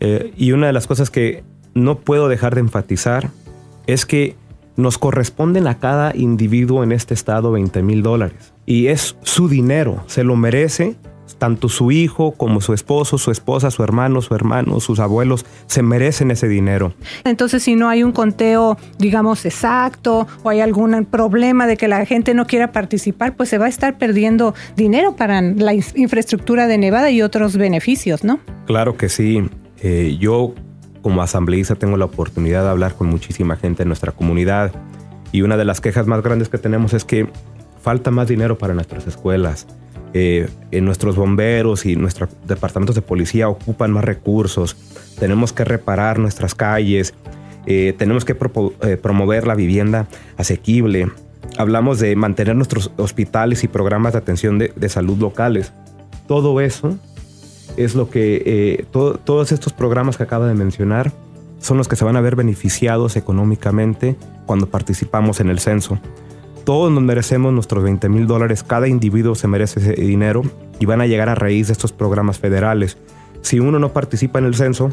Eh, 0.00 0.32
y 0.36 0.52
una 0.52 0.66
de 0.66 0.72
las 0.72 0.86
cosas 0.86 1.10
que 1.10 1.44
no 1.74 1.98
puedo 1.98 2.28
dejar 2.28 2.54
de 2.54 2.60
enfatizar 2.60 3.30
es 3.86 4.06
que 4.06 4.36
nos 4.76 4.98
corresponden 4.98 5.66
a 5.66 5.78
cada 5.78 6.16
individuo 6.16 6.82
en 6.82 6.92
este 6.92 7.14
estado 7.14 7.52
20 7.52 7.82
mil 7.82 8.02
dólares. 8.02 8.52
Y 8.66 8.86
es 8.86 9.16
su 9.22 9.48
dinero, 9.48 10.02
se 10.06 10.24
lo 10.24 10.36
merece 10.36 10.96
tanto 11.38 11.68
su 11.68 11.90
hijo 11.90 12.32
como 12.32 12.60
su 12.60 12.72
esposo, 12.72 13.18
su 13.18 13.30
esposa, 13.30 13.70
su 13.70 13.82
hermano, 13.82 14.22
su 14.22 14.34
hermano, 14.34 14.80
sus 14.80 15.00
abuelos 15.00 15.44
se 15.66 15.82
merecen 15.82 16.30
ese 16.30 16.48
dinero. 16.48 16.94
Entonces, 17.24 17.62
si 17.62 17.74
no 17.74 17.88
hay 17.88 18.02
un 18.02 18.12
conteo, 18.12 18.76
digamos, 18.98 19.44
exacto 19.44 20.26
o 20.42 20.50
hay 20.50 20.60
algún 20.60 21.04
problema 21.04 21.66
de 21.66 21.76
que 21.76 21.88
la 21.88 22.04
gente 22.06 22.34
no 22.34 22.46
quiera 22.46 22.72
participar, 22.72 23.34
pues 23.34 23.48
se 23.48 23.58
va 23.58 23.66
a 23.66 23.68
estar 23.68 23.98
perdiendo 23.98 24.54
dinero 24.76 25.16
para 25.16 25.42
la 25.42 25.74
infraestructura 25.74 26.66
de 26.66 26.78
Nevada 26.78 27.10
y 27.10 27.22
otros 27.22 27.56
beneficios, 27.56 28.24
¿no? 28.24 28.38
Claro 28.66 28.96
que 28.96 29.08
sí. 29.08 29.42
Eh, 29.82 30.16
yo 30.20 30.54
como 31.02 31.22
asambleísta 31.22 31.74
tengo 31.74 31.96
la 31.96 32.04
oportunidad 32.04 32.62
de 32.62 32.70
hablar 32.70 32.94
con 32.94 33.08
muchísima 33.08 33.56
gente 33.56 33.82
en 33.82 33.88
nuestra 33.88 34.12
comunidad 34.12 34.72
y 35.32 35.42
una 35.42 35.56
de 35.56 35.64
las 35.64 35.80
quejas 35.80 36.06
más 36.06 36.22
grandes 36.22 36.48
que 36.48 36.58
tenemos 36.58 36.94
es 36.94 37.04
que 37.04 37.28
falta 37.82 38.12
más 38.12 38.28
dinero 38.28 38.58
para 38.58 38.74
nuestras 38.74 39.08
escuelas 39.08 39.66
eh, 40.14 40.48
nuestros 40.80 41.16
bomberos 41.16 41.86
y 41.86 41.96
nuestros 41.96 42.28
departamentos 42.46 42.94
de 42.94 43.02
policía 43.02 43.48
ocupan 43.48 43.92
más 43.92 44.04
recursos, 44.04 44.76
tenemos 45.18 45.52
que 45.52 45.64
reparar 45.64 46.18
nuestras 46.18 46.54
calles, 46.54 47.14
eh, 47.66 47.94
tenemos 47.96 48.24
que 48.24 48.36
eh, 48.82 48.96
promover 48.96 49.46
la 49.46 49.54
vivienda 49.54 50.08
asequible, 50.36 51.10
hablamos 51.56 51.98
de 51.98 52.14
mantener 52.16 52.56
nuestros 52.56 52.90
hospitales 52.96 53.64
y 53.64 53.68
programas 53.68 54.12
de 54.12 54.18
atención 54.18 54.58
de, 54.58 54.88
salud 54.88 55.18
locales. 55.18 55.72
Todo 56.26 56.60
eso 56.60 56.98
es 57.76 57.94
lo 57.94 58.10
que 58.10 58.86
todos 58.92 59.52
estos 59.52 59.72
programas 59.72 60.16
que 60.16 60.24
acabo 60.24 60.44
de 60.44 60.54
mencionar 60.54 61.10
son 61.58 61.78
los 61.78 61.88
que 61.88 61.96
se 61.96 62.04
van 62.04 62.16
a 62.16 62.20
ver 62.20 62.36
beneficiados 62.36 63.16
económicamente 63.16 64.16
cuando 64.46 64.66
participamos 64.66 65.40
en 65.40 65.48
el 65.48 65.58
censo. 65.58 65.98
Todos 66.64 66.92
nos 66.92 67.02
merecemos 67.02 67.52
nuestros 67.52 67.82
20 67.82 68.08
mil 68.08 68.26
dólares, 68.28 68.62
cada 68.62 68.86
individuo 68.86 69.34
se 69.34 69.48
merece 69.48 69.80
ese 69.80 69.94
dinero 69.94 70.42
y 70.78 70.86
van 70.86 71.00
a 71.00 71.06
llegar 71.06 71.28
a 71.28 71.34
raíz 71.34 71.66
de 71.66 71.72
estos 71.72 71.92
programas 71.92 72.38
federales. 72.38 72.98
Si 73.40 73.58
uno 73.58 73.80
no 73.80 73.92
participa 73.92 74.38
en 74.38 74.44
el 74.44 74.54
censo, 74.54 74.90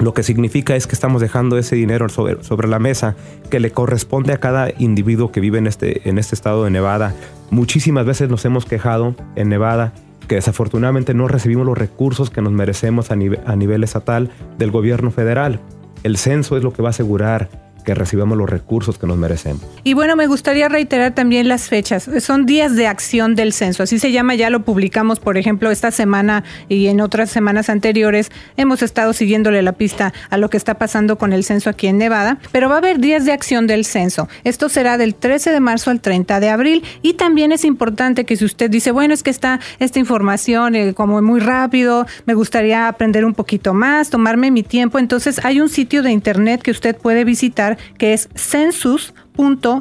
lo 0.00 0.12
que 0.12 0.24
significa 0.24 0.74
es 0.74 0.88
que 0.88 0.94
estamos 0.94 1.20
dejando 1.20 1.56
ese 1.56 1.76
dinero 1.76 2.08
sobre, 2.08 2.42
sobre, 2.42 2.66
la 2.66 2.80
mesa 2.80 3.14
que 3.48 3.60
le 3.60 3.70
corresponde 3.70 4.32
a 4.32 4.38
cada 4.38 4.70
individuo 4.78 5.30
que 5.30 5.40
vive 5.40 5.58
en 5.58 5.68
este, 5.68 6.08
en 6.08 6.18
este 6.18 6.34
estado 6.34 6.64
de 6.64 6.70
Nevada. 6.70 7.14
Muchísimas 7.50 8.04
veces 8.04 8.28
nos 8.28 8.44
hemos 8.44 8.64
quejado 8.64 9.14
en 9.36 9.48
Nevada 9.48 9.92
que 10.26 10.34
desafortunadamente 10.34 11.14
no 11.14 11.26
recibimos 11.26 11.64
los 11.64 11.78
recursos 11.78 12.30
que 12.30 12.42
nos 12.42 12.52
merecemos 12.52 13.10
a, 13.10 13.14
a 13.14 13.56
nivel 13.56 13.84
estatal 13.84 14.30
del 14.58 14.70
gobierno 14.70 15.10
federal. 15.10 15.60
El 16.02 16.16
censo 16.16 16.56
es 16.56 16.62
lo 16.62 16.72
que 16.72 16.82
va 16.82 16.88
a 16.88 16.90
asegurar 16.90 17.67
que 17.88 17.94
recibamos 17.94 18.36
los 18.36 18.50
recursos 18.50 18.98
que 18.98 19.06
nos 19.06 19.16
merecemos. 19.16 19.62
Y 19.82 19.94
bueno, 19.94 20.14
me 20.14 20.26
gustaría 20.26 20.68
reiterar 20.68 21.14
también 21.14 21.48
las 21.48 21.70
fechas. 21.70 22.06
Son 22.20 22.44
días 22.44 22.76
de 22.76 22.86
acción 22.86 23.34
del 23.34 23.54
censo, 23.54 23.82
así 23.82 23.98
se 23.98 24.12
llama, 24.12 24.34
ya 24.34 24.50
lo 24.50 24.60
publicamos, 24.60 25.20
por 25.20 25.38
ejemplo, 25.38 25.70
esta 25.70 25.90
semana 25.90 26.44
y 26.68 26.88
en 26.88 27.00
otras 27.00 27.30
semanas 27.30 27.70
anteriores. 27.70 28.30
Hemos 28.58 28.82
estado 28.82 29.14
siguiéndole 29.14 29.62
la 29.62 29.72
pista 29.72 30.12
a 30.28 30.36
lo 30.36 30.50
que 30.50 30.58
está 30.58 30.74
pasando 30.74 31.16
con 31.16 31.32
el 31.32 31.44
censo 31.44 31.70
aquí 31.70 31.86
en 31.86 31.96
Nevada, 31.96 32.36
pero 32.52 32.68
va 32.68 32.74
a 32.74 32.78
haber 32.78 32.98
días 32.98 33.24
de 33.24 33.32
acción 33.32 33.66
del 33.66 33.86
censo. 33.86 34.28
Esto 34.44 34.68
será 34.68 34.98
del 34.98 35.14
13 35.14 35.50
de 35.50 35.60
marzo 35.60 35.90
al 35.90 36.02
30 36.02 36.40
de 36.40 36.50
abril 36.50 36.82
y 37.00 37.14
también 37.14 37.52
es 37.52 37.64
importante 37.64 38.26
que 38.26 38.36
si 38.36 38.44
usted 38.44 38.68
dice, 38.68 38.90
bueno, 38.90 39.14
es 39.14 39.22
que 39.22 39.30
está 39.30 39.60
esta 39.78 39.98
información 39.98 40.74
eh, 40.74 40.92
como 40.92 41.22
muy 41.22 41.40
rápido, 41.40 42.06
me 42.26 42.34
gustaría 42.34 42.86
aprender 42.86 43.24
un 43.24 43.32
poquito 43.32 43.72
más, 43.72 44.10
tomarme 44.10 44.50
mi 44.50 44.62
tiempo, 44.62 44.98
entonces 44.98 45.42
hay 45.42 45.62
un 45.62 45.70
sitio 45.70 46.02
de 46.02 46.10
internet 46.10 46.60
que 46.60 46.70
usted 46.70 46.94
puede 46.94 47.24
visitar 47.24 47.77
que 47.98 48.12
es 48.12 48.28
census 48.34 49.12
censo.nv.gov. 49.38 49.78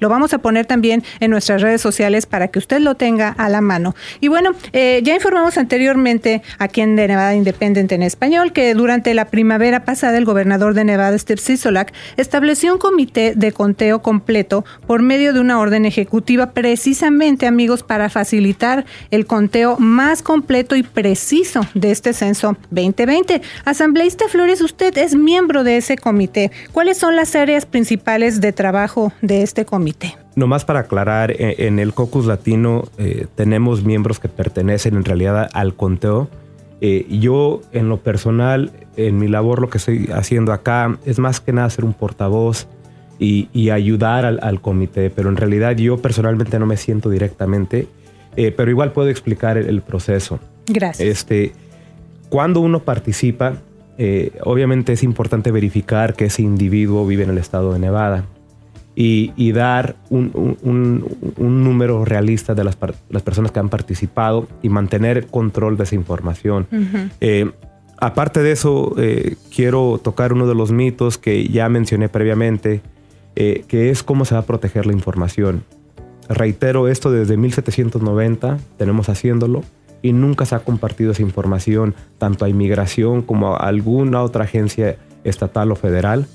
Lo 0.00 0.08
vamos 0.08 0.34
a 0.34 0.38
poner 0.38 0.66
también 0.66 1.04
en 1.20 1.30
nuestras 1.30 1.62
redes 1.62 1.80
sociales 1.80 2.26
para 2.26 2.48
que 2.48 2.58
usted 2.58 2.80
lo 2.80 2.96
tenga 2.96 3.28
a 3.28 3.48
la 3.48 3.60
mano. 3.60 3.94
Y 4.20 4.28
bueno, 4.28 4.52
eh, 4.72 5.00
ya 5.04 5.14
informamos 5.14 5.58
anteriormente 5.58 6.42
aquí 6.58 6.80
en 6.80 6.94
Nevada 6.94 7.34
Independiente 7.34 7.94
en 7.94 8.02
español 8.02 8.52
que 8.52 8.74
durante 8.74 9.14
la 9.14 9.26
primavera 9.26 9.84
pasada 9.84 10.18
el 10.18 10.24
gobernador 10.24 10.74
de 10.74 10.84
Nevada, 10.84 11.16
Steve 11.18 11.40
Sisolak, 11.40 11.92
estableció 12.16 12.72
un 12.72 12.78
comité 12.78 13.34
de 13.36 13.52
conteo 13.52 14.02
completo 14.02 14.64
por 14.86 15.02
medio 15.02 15.32
de 15.32 15.40
una 15.40 15.60
orden 15.60 15.84
ejecutiva 15.84 16.50
precisamente, 16.50 17.46
amigos, 17.46 17.82
para 17.82 18.08
facilitar 18.08 18.84
el 19.10 19.26
conteo 19.26 19.76
más 19.78 20.22
completo 20.22 20.76
y 20.76 20.82
preciso 20.82 21.66
de 21.74 21.90
este 21.90 22.12
censo 22.12 22.56
2020. 22.70 23.42
Asambleísta 23.64 24.28
Flores, 24.28 24.60
usted 24.60 24.96
es 24.96 25.14
miembro 25.14 25.64
de 25.64 25.76
ese 25.76 25.96
comité. 25.96 26.50
¿Cuáles 26.72 27.01
son 27.02 27.16
las 27.16 27.34
áreas 27.34 27.66
principales 27.66 28.40
de 28.40 28.52
trabajo 28.52 29.12
de 29.22 29.42
este 29.42 29.64
comité? 29.64 30.16
Nomás 30.36 30.64
para 30.64 30.78
aclarar, 30.78 31.32
e, 31.32 31.66
en 31.66 31.80
el 31.80 31.94
Cocus 31.94 32.26
Latino 32.26 32.84
eh, 32.96 33.26
tenemos 33.34 33.82
miembros 33.82 34.20
que 34.20 34.28
pertenecen 34.28 34.94
en 34.94 35.04
realidad 35.04 35.50
al 35.52 35.74
conteo. 35.74 36.28
Eh, 36.80 37.04
yo, 37.10 37.60
en 37.72 37.88
lo 37.88 37.96
personal, 37.96 38.70
en 38.96 39.18
mi 39.18 39.26
labor, 39.26 39.60
lo 39.60 39.68
que 39.68 39.78
estoy 39.78 40.10
haciendo 40.14 40.52
acá 40.52 40.96
es 41.04 41.18
más 41.18 41.40
que 41.40 41.52
nada 41.52 41.68
ser 41.70 41.84
un 41.84 41.92
portavoz 41.92 42.68
y, 43.18 43.70
ayudar 43.70 44.24
al, 44.24 44.60
comité, 44.60 45.10
pero 45.10 45.28
en 45.28 45.36
realidad 45.36 45.76
yo 45.76 46.00
personalmente 46.00 46.56
no 46.60 46.66
me 46.66 46.76
siento 46.76 47.10
directamente, 47.10 47.88
eh, 48.36 48.52
pero 48.56 48.70
igual 48.70 48.92
puedo 48.92 49.08
explicar 49.08 49.58
el, 49.58 49.82
proceso. 49.82 50.38
Gracias. 50.66 51.08
Este, 51.08 51.52
cuando 52.28 52.60
uno 52.60 52.78
participa, 52.78 53.54
obviamente 54.42 54.92
es 54.92 55.02
importante 55.02 55.50
verificar 55.50 56.14
que 56.14 56.24
ese 56.26 56.42
individuo 56.42 57.06
vive 57.06 57.24
en 57.24 57.30
el 57.30 57.38
estado 57.38 57.72
de 57.72 57.78
Nevada 57.78 58.24
y, 58.94 59.52
dar 59.52 59.96
un, 60.10 61.04
número 61.38 62.04
realista 62.04 62.54
de 62.54 62.64
las, 62.64 62.76
personas 62.76 63.52
que 63.52 63.58
han 63.58 63.68
participado 63.68 64.48
y 64.62 64.68
mantener 64.68 65.26
control 65.26 65.76
de 65.76 65.84
esa 65.84 65.94
información. 65.94 66.66
Eh, 67.20 67.50
aparte 67.98 68.42
de 68.42 68.52
eso, 68.52 68.94
eh, 68.98 69.36
quiero 69.54 70.00
tocar 70.02 70.32
uno 70.32 70.46
de 70.46 70.54
los 70.54 70.72
mitos 70.72 71.18
que 71.18 71.48
ya 71.48 71.68
mencioné 71.68 72.08
previamente, 72.08 72.82
eh, 73.34 73.64
que 73.66 73.90
es 73.90 74.02
cómo 74.02 74.24
se 74.24 74.34
va 74.34 74.40
a 74.40 74.46
proteger 74.46 74.86
la 74.86 74.92
información. 74.92 75.64
Reitero 76.28 76.88
esto 76.88 77.10
desde 77.10 77.36
1790, 77.36 78.58
tenemos 78.76 79.08
haciéndolo 79.08 79.64
y 80.02 80.12
nunca 80.12 80.44
se 80.44 80.54
ha 80.54 80.60
compartido 80.60 81.12
esa 81.12 81.22
información 81.22 81.94
tanto 82.18 82.44
a 82.44 82.48
inmigración 82.48 83.22
como 83.22 83.54
a 83.54 83.68
alguna 83.68 84.22
otra 84.22 84.44
agencia 84.44 84.98
estatal 85.24 85.72
o 85.72 85.76
federal. 85.76 86.26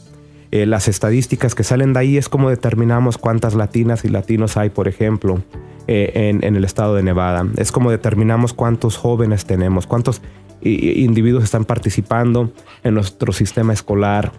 Eh, 0.52 0.66
las 0.66 0.88
estadísticas 0.88 1.56
que 1.56 1.64
salen 1.64 1.94
de 1.94 2.00
ahí 2.00 2.18
es 2.18 2.30
como 2.30 2.50
determinamos 2.50 3.18
cuántas 3.18 3.54
latinas 3.54 4.06
y 4.06 4.10
latinos 4.10 4.56
hay, 4.56 4.70
por 4.70 4.88
ejemplo, 4.88 5.44
eh, 5.88 6.40
en, 6.42 6.56
el 6.56 6.64
estado 6.64 6.96
de 6.96 7.04
Nevada. 7.04 7.46
Es 7.58 7.72
como 7.72 7.92
determinamos 7.92 8.54
cuántos 8.54 8.96
jóvenes 8.96 9.46
tenemos, 9.46 9.88
cuántos 9.88 10.22
individuos 10.62 11.44
están 11.44 11.66
participando 11.66 12.52
en 12.84 12.96
nuestro 12.96 13.32
sistema 13.32 13.74
escolar, 13.74 14.32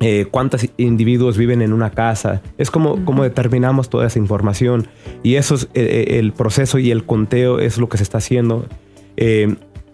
eh, 0.00 0.26
cuántos 0.30 0.66
individuos 0.76 1.36
viven 1.36 1.62
en 1.62 1.72
una 1.72 1.90
casa. 1.90 2.42
Es 2.56 2.70
como, 2.70 3.04
como 3.04 3.22
determinamos 3.22 3.88
toda 3.90 4.06
esa 4.06 4.18
información. 4.18 4.88
Y 5.22 5.36
eso 5.36 5.54
es 5.54 5.68
el 5.74 6.32
proceso 6.32 6.78
y 6.78 6.90
el 6.90 7.04
conteo 7.04 7.58
es 7.58 7.78
lo 7.78 7.88
que 7.88 7.96
se 7.96 8.02
está 8.02 8.18
haciendo. 8.18 8.66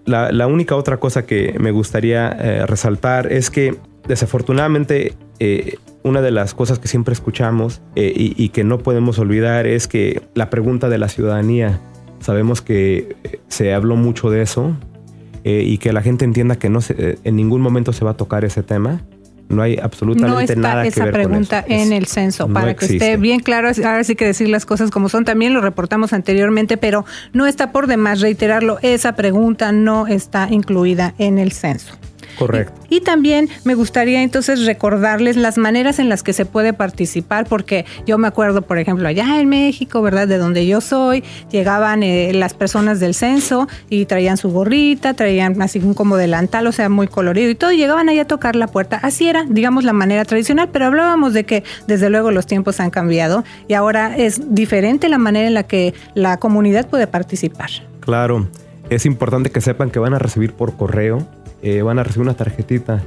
La, 0.07 0.33
la, 0.33 0.47
única 0.47 0.77
otra 0.77 0.99
cosa 0.99 1.25
que 1.25 1.57
me 1.59 1.71
gustaría 1.71 2.31
resaltar 2.67 3.33
es 3.33 3.51
que 3.51 3.79
desafortunadamente 4.07 5.15
eh, 5.39 5.79
una 6.03 6.21
de 6.21 6.31
las 6.31 6.55
cosas 6.55 6.79
que 6.79 6.89
siempre 6.89 7.15
escuchamos 7.15 7.81
eh, 7.97 8.13
y, 8.15 8.49
que 8.51 8.63
no 8.63 8.79
podemos 8.79 9.19
olvidar 9.19 9.67
es 9.67 9.89
que 9.89 10.23
la 10.35 10.51
pregunta 10.51 10.89
de 10.89 10.99
la 10.99 11.09
ciudadanía, 11.09 11.81
sabemos 12.21 12.61
que 12.61 13.17
eh, 13.25 13.41
se 13.49 13.73
habló 13.73 13.97
mucho 13.97 14.31
de 14.31 14.43
eso 14.43 14.77
y 15.47 15.77
que 15.77 15.93
la 15.93 16.01
gente 16.01 16.25
entienda 16.25 16.57
que 16.57 16.71
no 16.71 16.81
en 16.89 17.37
ningún 17.37 17.61
momento 17.61 17.93
se 17.93 18.03
va 18.03 18.13
a 18.13 18.17
tocar 18.17 18.47
ese 18.47 18.63
tema. 18.63 19.03
No 19.49 19.63
hay 19.63 19.79
absolutamente 19.81 20.57
nada 20.57 20.89
que 20.89 21.01
ver 21.01 21.13
pregunta 21.13 21.63
con 21.63 21.73
eso. 21.73 21.83
en 21.85 21.93
el 21.93 22.07
censo, 22.07 22.49
para 22.49 22.75
que 22.75 22.87
esté 22.87 23.17
bien 23.17 23.41
claro, 23.41 23.69
ahora 23.69 24.05
sí 24.05 24.17
que 24.17 24.25
decir 24.25 24.49
las 24.49 24.67
cosas 24.67 24.91
como 24.91 25.09
son, 25.09 25.25
también 25.25 25.53
lo 25.55 25.61
reportamos 25.61 26.13
anteriormente, 26.13 26.77
pero 26.77 27.05
no 27.33 27.47
está 27.47 27.71
por 27.73 27.87
demás 27.87 28.21
reiterarlo, 28.21 28.79
esa 28.83 29.15
pregunta 29.17 29.73
no 29.73 30.07
está 30.07 30.49
incluida 30.51 31.15
en 31.19 31.39
el 31.39 31.53
censo. 31.53 31.95
Correcto. 32.39 32.81
Y, 32.89 33.01
también 33.01 33.49
me 33.65 33.75
gustaría 33.75 34.23
entonces 34.23 34.65
recordarles 34.67 35.37
las 35.37 35.59
maneras 35.59 35.99
en 35.99 36.09
las 36.09 36.23
que 36.23 36.33
se 36.33 36.47
puede 36.47 36.73
participar, 36.73 37.47
porque 37.47 37.85
yo 38.07 38.19
me 38.19 38.29
acuerdo, 38.29 38.63
por 38.63 38.79
ejemplo, 38.79 39.07
allá 39.07 39.41
en 39.41 39.49
México, 39.49 40.01
¿verdad? 40.01 40.27
De 40.27 40.39
donde 40.39 40.67
yo 40.67 40.81
soy, 40.81 41.23
llegaban 41.51 42.03
eh, 42.03 42.33
las 42.33 42.55
personas 42.55 43.01
del 43.01 43.15
censo 43.15 43.69
y 43.91 44.07
traían 44.07 44.37
su 44.37 44.51
gorrita, 44.51 45.15
traían 45.15 45.61
así 45.61 45.81
como 45.95 46.17
delantal, 46.17 46.67
o 46.67 46.73
sea, 46.73 46.89
muy 46.89 47.09
colorido 47.09 47.51
y 47.51 47.55
todo, 47.55 47.73
y 47.73 47.77
llegaban 47.77 48.09
ahí 48.09 48.19
a 48.19 48.27
tocar 48.27 48.57
la 48.57 48.69
puerta. 48.69 48.99
Así 49.03 49.29
era, 49.29 49.45
digamos, 49.49 49.85
la 49.85 49.93
manera 49.93 50.25
tradicional, 50.25 50.71
pero 50.73 50.87
hablábamos 50.87 51.35
de 51.35 51.45
que 51.45 51.63
desde 51.87 52.11
luego 52.11 52.31
los 52.31 52.47
tiempos 52.47 52.81
han 52.81 52.91
cambiado 52.91 53.45
y 53.69 53.75
ahora 53.75 54.17
es 54.17 54.55
diferente 54.55 55.09
la 55.09 55.19
manera 55.19 55.47
en 55.47 55.55
la 55.55 55.65
que 55.65 55.95
la 56.15 56.39
comunidad 56.39 56.89
puede 56.89 57.07
participar. 57.07 57.71
Claro, 58.01 58.49
es 58.91 59.07
importante 59.07 59.51
que 59.51 59.61
sepan 59.61 59.91
que 59.91 59.99
van 59.99 60.15
a 60.15 60.19
recibir 60.19 60.53
por 60.53 60.77
correo 60.77 61.27
eh, 61.65 61.81
van 61.81 61.99
a 61.99 62.03
recibir 62.03 62.27
una 62.27 62.37
tarjetita 62.37 63.03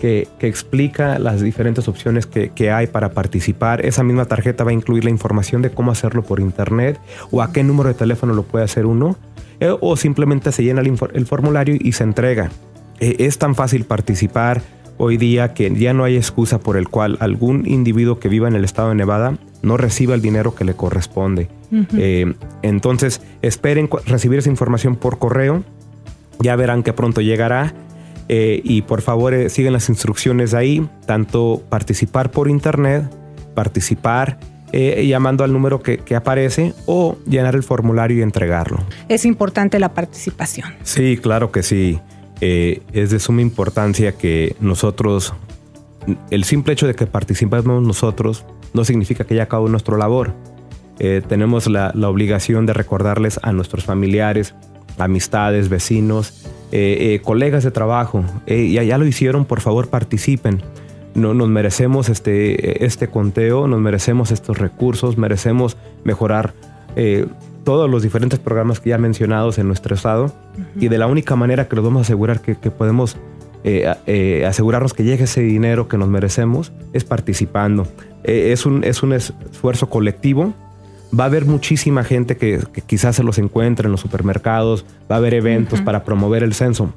que, 0.00 0.28
explica 0.40 1.18
las 1.18 1.42
diferentes 1.42 1.88
opciones 1.88 2.24
que, 2.24 2.70
hay 2.70 2.86
para 2.86 3.10
participar. 3.10 3.84
Esa 3.84 4.02
misma 4.02 4.24
tarjeta 4.24 4.64
va 4.64 4.70
a 4.70 4.72
incluir 4.72 5.04
la 5.04 5.10
información 5.10 5.60
de 5.60 5.70
cómo 5.70 5.92
hacerlo 5.92 6.22
por 6.22 6.40
internet 6.40 6.98
o 7.30 7.42
a 7.42 7.52
qué 7.52 7.62
número 7.62 7.90
de 7.90 7.94
teléfono 7.94 8.32
lo 8.32 8.44
puede 8.44 8.64
hacer 8.64 8.86
uno. 8.86 9.16
Eh, 9.60 9.76
o 9.80 9.96
simplemente 9.96 10.52
se 10.52 10.62
llena 10.62 10.80
el, 10.80 11.26
formulario 11.26 11.76
y 11.78 11.92
se 11.92 12.04
entrega. 12.04 12.50
Eh, 12.98 13.16
es 13.18 13.36
tan 13.36 13.54
fácil 13.54 13.84
participar 13.84 14.62
hoy 14.96 15.18
día 15.18 15.52
que 15.52 15.70
ya 15.74 15.92
no 15.92 16.04
hay 16.04 16.16
excusa 16.16 16.60
por 16.60 16.78
el 16.78 16.88
cual 16.88 17.18
algún 17.20 17.68
individuo 17.68 18.18
que 18.20 18.28
viva 18.28 18.48
en 18.48 18.54
el 18.54 18.64
estado 18.64 18.88
de 18.88 18.94
Nevada 18.94 19.36
no 19.60 19.76
reciba 19.76 20.14
el 20.14 20.22
dinero 20.22 20.54
que 20.54 20.64
le 20.64 20.72
corresponde. 20.72 21.48
entonces, 22.62 23.20
esperen 23.42 23.90
recibir 24.06 24.38
esa 24.38 24.48
información 24.48 24.96
por 24.96 25.18
correo. 25.18 25.62
Ya 26.40 26.56
verán 26.56 26.82
que 26.84 26.92
pronto 26.92 27.20
llegará 27.20 27.74
eh, 28.28 28.60
y 28.62 28.82
por 28.82 29.00
favor 29.00 29.32
eh, 29.32 29.48
sigan 29.48 29.72
las 29.72 29.88
instrucciones 29.88 30.52
ahí, 30.52 30.86
tanto 31.06 31.62
participar 31.68 32.30
por 32.30 32.48
internet, 32.48 33.10
participar 33.54 34.38
eh, 34.72 35.06
llamando 35.06 35.44
al 35.44 35.52
número 35.52 35.82
que, 35.82 36.14
aparece 36.14 36.74
o 36.84 37.16
llenar 37.26 37.54
el 37.54 37.62
formulario 37.62 38.18
y 38.18 38.22
entregarlo. 38.22 38.84
Es 39.08 39.24
importante 39.24 39.78
la 39.78 39.94
participación. 39.94 40.74
Sí, 40.82 41.16
claro 41.16 41.50
que 41.50 41.62
sí. 41.62 41.98
es 42.40 43.10
de 43.10 43.18
suma 43.18 43.40
importancia 43.40 44.12
que 44.12 44.54
nosotros, 44.60 45.32
el 46.30 46.44
simple 46.44 46.74
hecho 46.74 46.86
de 46.86 46.94
que 46.94 47.06
participemos 47.06 47.82
nosotros 47.82 48.44
no 48.74 48.84
significa 48.84 49.24
que 49.24 49.34
ya 49.34 49.44
acabó 49.44 49.68
nuestra 49.68 49.96
labor. 49.96 50.34
tenemos 50.98 51.66
la, 51.66 51.92
la 51.94 52.10
obligación 52.10 52.66
de 52.66 52.74
recordarles 52.74 53.40
a 53.42 53.52
nuestros 53.52 53.84
familiares, 53.84 54.54
amistades, 54.98 55.70
vecinos, 55.70 56.44
eh, 56.70 57.14
eh, 57.14 57.20
colegas 57.20 57.64
de 57.64 57.70
trabajo, 57.70 58.24
eh, 58.46 58.70
ya, 58.70 58.82
ya 58.82 58.98
lo 58.98 59.06
hicieron, 59.06 59.46
por 59.46 59.60
favor 59.60 59.88
participen. 59.88 60.60
No, 61.14 61.32
nos 61.32 61.48
merecemos 61.48 62.10
este, 62.10 62.84
este 62.84 63.08
conteo, 63.08 63.66
nos 63.66 63.80
merecemos 63.80 64.30
estos 64.30 64.58
recursos, 64.58 65.16
merecemos 65.16 65.76
mejorar 66.04 66.54
todos 67.62 67.88
los 67.88 68.02
diferentes 68.02 68.40
programas 68.40 68.80
que 68.80 68.90
ya 68.90 68.98
mencionados 68.98 69.58
en 69.58 69.68
nuestro 69.68 69.94
estado 69.94 70.32
y 70.80 70.88
de 70.88 70.98
la 70.98 71.06
única 71.06 71.36
manera 71.36 71.68
que 71.68 71.76
nos 71.76 71.84
vamos 71.84 72.00
a 72.00 72.02
asegurar 72.02 72.40
que, 72.40 72.56
que 72.56 72.72
podemos 72.72 73.16
asegurarnos 74.46 74.94
que 74.94 75.04
llegue 75.04 75.24
ese 75.24 75.42
dinero 75.42 75.86
que 75.86 75.96
nos 75.96 76.08
merecemos 76.08 76.72
es 76.92 77.04
participando. 77.04 77.86
es, 78.24 78.66
un, 78.66 78.82
es 78.82 79.02
un 79.04 79.12
esfuerzo 79.12 79.88
colectivo 79.88 80.54
va 81.18 81.24
a 81.24 81.26
haber 81.26 81.46
muchísima 81.46 82.04
gente 82.04 82.36
que, 82.36 82.60
quizás 82.86 83.16
se 83.16 83.22
los 83.22 83.38
encuentre 83.38 83.86
en 83.86 83.92
los 83.92 84.00
supermercados, 84.00 84.84
va 85.10 85.16
a 85.16 85.18
haber 85.18 85.34
eventos 85.34 85.80
para 85.80 86.04
promover 86.04 86.42
el 86.42 86.54
censo. 86.54 86.92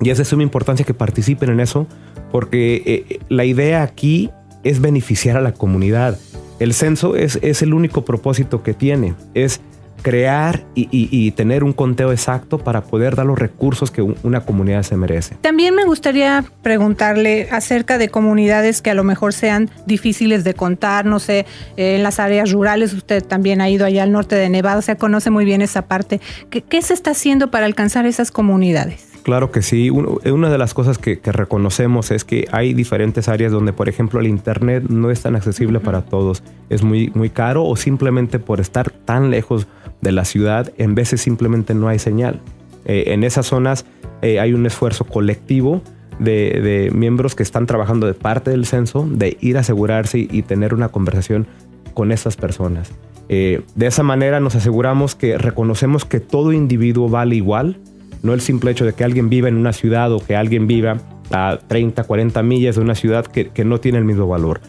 Y 0.00 0.10
es 0.10 0.18
de 0.18 0.24
suma 0.24 0.42
importancia 0.42 0.84
que 0.84 0.94
participen 0.94 1.50
en 1.50 1.60
eso, 1.60 1.86
porque 2.30 2.82
eh, 2.86 3.18
la 3.28 3.44
idea 3.44 3.82
aquí 3.82 4.30
es 4.62 4.80
beneficiar 4.80 5.36
a 5.36 5.40
la 5.40 5.52
comunidad. 5.52 6.18
El 6.58 6.74
censo 6.74 7.16
es, 7.16 7.38
es 7.42 7.62
el 7.62 7.74
único 7.74 8.04
propósito 8.04 8.62
que 8.62 8.74
tiene, 8.74 9.14
es 9.34 9.60
crear 10.02 10.64
y, 10.74 11.30
tener 11.32 11.64
un 11.64 11.72
conteo 11.72 12.12
exacto 12.12 12.58
para 12.58 12.82
poder 12.82 13.16
dar 13.16 13.26
los 13.26 13.38
recursos 13.38 13.90
que 13.90 14.02
una 14.02 14.40
comunidad 14.40 14.82
se 14.82 14.96
merece. 14.96 15.36
También 15.40 15.74
me 15.74 15.84
gustaría 15.84 16.44
preguntarle 16.62 17.48
acerca 17.50 17.98
de 17.98 18.08
comunidades 18.08 18.82
que 18.82 18.90
a 18.90 18.94
lo 18.94 19.04
mejor 19.04 19.32
sean 19.32 19.70
difíciles 19.86 20.44
de 20.44 20.54
contar, 20.54 21.06
no 21.06 21.18
sé, 21.18 21.46
eh, 21.76 21.96
en 21.96 22.02
las 22.02 22.18
áreas 22.18 22.50
rurales, 22.50 22.92
usted 22.92 23.22
también 23.22 23.60
ha 23.60 23.70
ido 23.70 23.86
allá 23.86 24.02
al 24.02 24.12
norte 24.12 24.34
de 24.36 24.48
Nevada, 24.48 24.78
o 24.78 24.82
sea, 24.82 24.96
conoce 24.96 25.30
muy 25.30 25.44
bien 25.44 25.62
esa 25.62 25.82
parte. 25.82 26.20
¿Qué, 26.50 26.62
qué 26.62 26.82
se 26.82 26.94
está 26.94 27.12
haciendo 27.12 27.50
para 27.50 27.66
alcanzar 27.66 28.06
esas 28.06 28.30
comunidades? 28.30 29.10
Claro 29.22 29.50
que 29.50 29.62
sí. 29.62 29.90
una 29.90 30.50
de 30.50 30.58
las 30.58 30.72
cosas 30.74 30.98
que, 30.98 31.20
reconocemos 31.22 32.10
es 32.10 32.24
que 32.24 32.48
hay 32.52 32.72
diferentes 32.72 33.28
áreas 33.28 33.52
donde, 33.52 33.72
por 33.72 33.88
ejemplo, 33.88 34.20
el 34.20 34.26
Internet 34.26 34.84
no 34.88 35.10
es 35.10 35.22
tan 35.22 35.36
accesible 35.36 35.78
para 35.78 36.02
todos. 36.02 36.42
Es 36.70 36.82
muy, 36.82 37.10
muy 37.14 37.30
caro 37.30 37.64
o 37.64 37.76
simplemente 37.76 38.38
por 38.38 38.60
estar 38.60 38.90
tan 38.90 39.30
lejos 39.30 39.66
de 40.00 40.12
la 40.12 40.24
ciudad, 40.24 40.72
en 40.78 40.94
veces 40.94 41.20
simplemente 41.20 41.74
no 41.74 41.88
hay 41.88 41.98
señal. 41.98 42.40
Eh, 42.86 43.04
en 43.08 43.24
esas 43.24 43.46
zonas 43.46 43.84
eh, 44.22 44.40
hay 44.40 44.54
un 44.54 44.64
esfuerzo 44.64 45.04
colectivo 45.04 45.82
de, 46.18 46.90
miembros 46.94 47.34
que 47.34 47.42
están 47.42 47.66
trabajando 47.66 48.06
de 48.06 48.14
parte 48.14 48.50
del 48.50 48.66
censo 48.66 49.06
de 49.10 49.36
ir 49.40 49.56
a 49.56 49.60
asegurarse 49.60 50.18
y, 50.18 50.42
tener 50.42 50.74
una 50.74 50.88
conversación 50.88 51.46
con 51.94 52.12
esas 52.12 52.36
personas. 52.36 52.90
Eh, 53.28 53.62
de 53.74 53.86
esa 53.86 54.02
manera 54.02 54.40
nos 54.40 54.54
aseguramos 54.54 55.14
que 55.14 55.38
reconocemos 55.38 56.04
que 56.04 56.20
todo 56.20 56.52
individuo 56.52 57.08
vale 57.08 57.36
igual, 57.36 57.78
no 58.22 58.34
el 58.34 58.40
simple 58.40 58.70
hecho 58.70 58.84
de 58.84 58.92
que 58.92 59.04
alguien 59.04 59.28
viva 59.28 59.48
en 59.48 59.56
una 59.56 59.72
ciudad 59.72 60.12
o 60.12 60.20
que 60.20 60.36
alguien 60.36 60.66
viva 60.66 60.98
a 61.30 61.58
30, 61.66 62.04
40 62.04 62.42
millas 62.42 62.76
de 62.76 62.82
una 62.82 62.94
ciudad 62.94 63.26
que, 63.26 63.64
no 63.64 63.80
tiene 63.80 63.98
el 63.98 64.04
mismo 64.04 64.26
valor. 64.26 64.60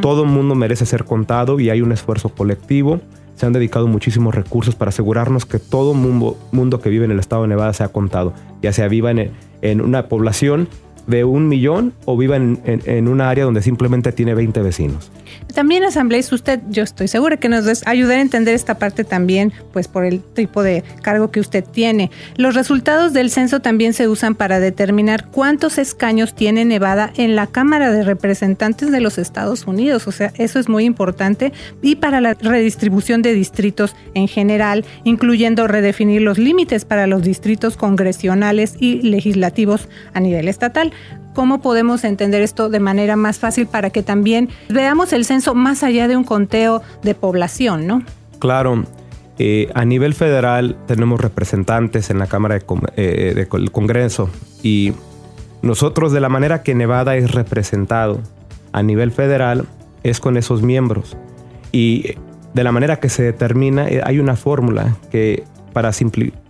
Todo 0.00 0.24
el 0.24 0.30
mundo 0.30 0.54
merece 0.54 0.86
ser 0.86 1.04
contado 1.04 1.60
y 1.60 1.70
hay 1.70 1.82
un 1.82 1.92
esfuerzo 1.92 2.30
colectivo. 2.30 3.00
Se 3.34 3.44
han 3.44 3.52
dedicado 3.52 3.86
muchísimos 3.86 4.34
recursos 4.34 4.74
para 4.74 4.88
asegurarnos 4.88 5.44
que 5.44 5.58
todo 5.58 5.92
mundo, 5.92 6.38
mundo 6.52 6.80
que 6.80 6.88
vive 6.88 7.04
en 7.04 7.10
el 7.10 7.18
estado 7.18 7.42
de 7.42 7.48
Nevada 7.48 7.74
sea 7.74 7.88
contado, 7.88 8.32
ya 8.62 8.72
sea 8.72 8.88
viva 8.88 9.10
en, 9.10 9.32
en 9.60 9.80
una 9.82 10.08
población 10.08 10.68
de 11.06 11.24
un 11.24 11.48
millón 11.48 11.92
o 12.04 12.16
viva 12.16 12.36
en, 12.36 12.60
en, 12.64 13.08
una 13.08 13.30
área 13.30 13.44
donde 13.44 13.62
simplemente 13.62 14.12
tiene 14.12 14.34
20 14.34 14.60
vecinos. 14.62 15.10
También 15.54 15.84
asambleísta, 15.84 16.34
usted, 16.34 16.60
yo 16.68 16.82
estoy 16.82 17.08
segura 17.08 17.36
que 17.36 17.48
nos 17.48 17.66
va 17.66 17.72
a 17.86 17.90
ayudar 17.90 18.18
a 18.18 18.20
entender 18.20 18.54
esta 18.54 18.78
parte 18.78 19.04
también, 19.04 19.52
pues 19.72 19.88
por 19.88 20.04
el 20.04 20.20
tipo 20.20 20.62
de 20.62 20.82
cargo 21.02 21.30
que 21.30 21.40
usted 21.40 21.64
tiene. 21.64 22.10
Los 22.36 22.54
resultados 22.54 23.12
del 23.12 23.30
censo 23.30 23.60
también 23.60 23.92
se 23.92 24.08
usan 24.08 24.34
para 24.34 24.60
determinar 24.60 25.28
cuántos 25.30 25.78
escaños 25.78 26.34
tiene 26.34 26.64
Nevada 26.64 27.12
en 27.16 27.36
la 27.36 27.46
Cámara 27.46 27.90
de 27.90 28.04
Representantes 28.04 28.90
de 28.90 29.00
los 29.00 29.18
Estados 29.18 29.66
Unidos. 29.66 30.06
O 30.08 30.12
sea, 30.12 30.32
eso 30.36 30.58
es 30.58 30.68
muy 30.68 30.84
importante. 30.84 31.52
Y 31.80 31.96
para 31.96 32.20
la 32.20 32.34
redistribución 32.34 33.22
de 33.22 33.32
distritos 33.32 33.94
en 34.14 34.28
general, 34.28 34.84
incluyendo 35.04 35.66
redefinir 35.66 36.22
los 36.22 36.38
límites 36.38 36.84
para 36.84 37.06
los 37.06 37.22
distritos 37.22 37.76
congresionales 37.76 38.76
y 38.78 39.02
legislativos 39.02 39.88
a 40.12 40.20
nivel 40.20 40.48
estatal 40.48 40.92
cómo 41.36 41.60
podemos 41.60 42.02
entender 42.04 42.40
esto 42.40 42.70
de 42.70 42.80
manera 42.80 43.14
más 43.14 43.38
fácil 43.38 43.66
para 43.66 43.90
que 43.90 44.02
también 44.02 44.48
veamos 44.70 45.12
el 45.12 45.26
censo 45.26 45.54
más 45.54 45.82
allá 45.82 46.08
de 46.08 46.16
un 46.16 46.24
conteo 46.24 46.80
de 47.02 47.14
población, 47.14 47.86
¿no? 47.86 48.02
Claro. 48.38 48.84
Eh, 49.38 49.70
a 49.74 49.84
nivel 49.84 50.14
federal 50.14 50.78
tenemos 50.86 51.20
representantes 51.20 52.08
en 52.08 52.18
la 52.18 52.26
Cámara 52.26 52.54
del 52.54 52.64
eh, 52.96 53.34
de 53.36 53.70
Congreso 53.70 54.30
y 54.62 54.94
nosotros 55.60 56.10
de 56.10 56.20
la 56.20 56.30
manera 56.30 56.62
que 56.62 56.74
Nevada 56.74 57.16
es 57.16 57.30
representado 57.32 58.20
a 58.72 58.82
nivel 58.82 59.12
federal 59.12 59.66
es 60.04 60.20
con 60.20 60.38
esos 60.38 60.62
miembros 60.62 61.18
y 61.70 62.14
de 62.54 62.64
la 62.64 62.72
manera 62.72 62.98
que 62.98 63.10
se 63.10 63.22
determina 63.22 63.86
eh, 63.90 64.00
hay 64.02 64.20
una 64.20 64.36
fórmula 64.36 64.96
que 65.10 65.44
para, 65.74 65.92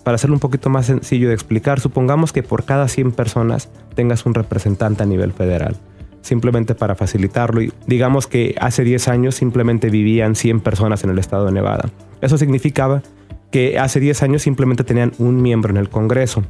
para 0.07 0.15
hacerlo 0.15 0.37
un 0.37 0.41
poquito 0.41 0.71
más 0.71 0.87
sencillo 0.87 1.27
de 1.27 1.35
explicar, 1.35 1.81
supongamos 1.81 2.33
que 2.33 2.45
por 2.45 2.65
cada 2.65 2.87
100 2.87 3.11
personas 3.11 3.71
tengas 3.97 4.25
un 4.25 4.35
representante 4.35 5.03
a 5.03 5.07
nivel 5.07 5.33
federal. 5.33 5.77
Simplemente 6.23 6.77
para 6.77 6.95
facilitarlo. 6.95 7.61
Y 7.61 7.73
digamos 7.89 8.29
que 8.29 8.55
hace 8.61 8.85
10 8.85 9.09
años 9.09 9.35
simplemente 9.35 9.91
vivían 9.91 10.37
100 10.37 10.61
personas 10.61 11.03
en 11.03 11.11
el 11.11 11.19
estado 11.19 11.47
de 11.47 11.51
Nevada. 11.51 11.91
Eso 12.21 12.39
significaba 12.39 13.03
que 13.51 13.81
hace 13.81 13.99
10 13.99 14.23
años 14.23 14.43
simplemente 14.43 14.85
tenían 14.85 15.11
un 15.19 15.43
miembro 15.43 15.73
en 15.73 15.77
el 15.77 15.89
Congreso. 15.89 16.45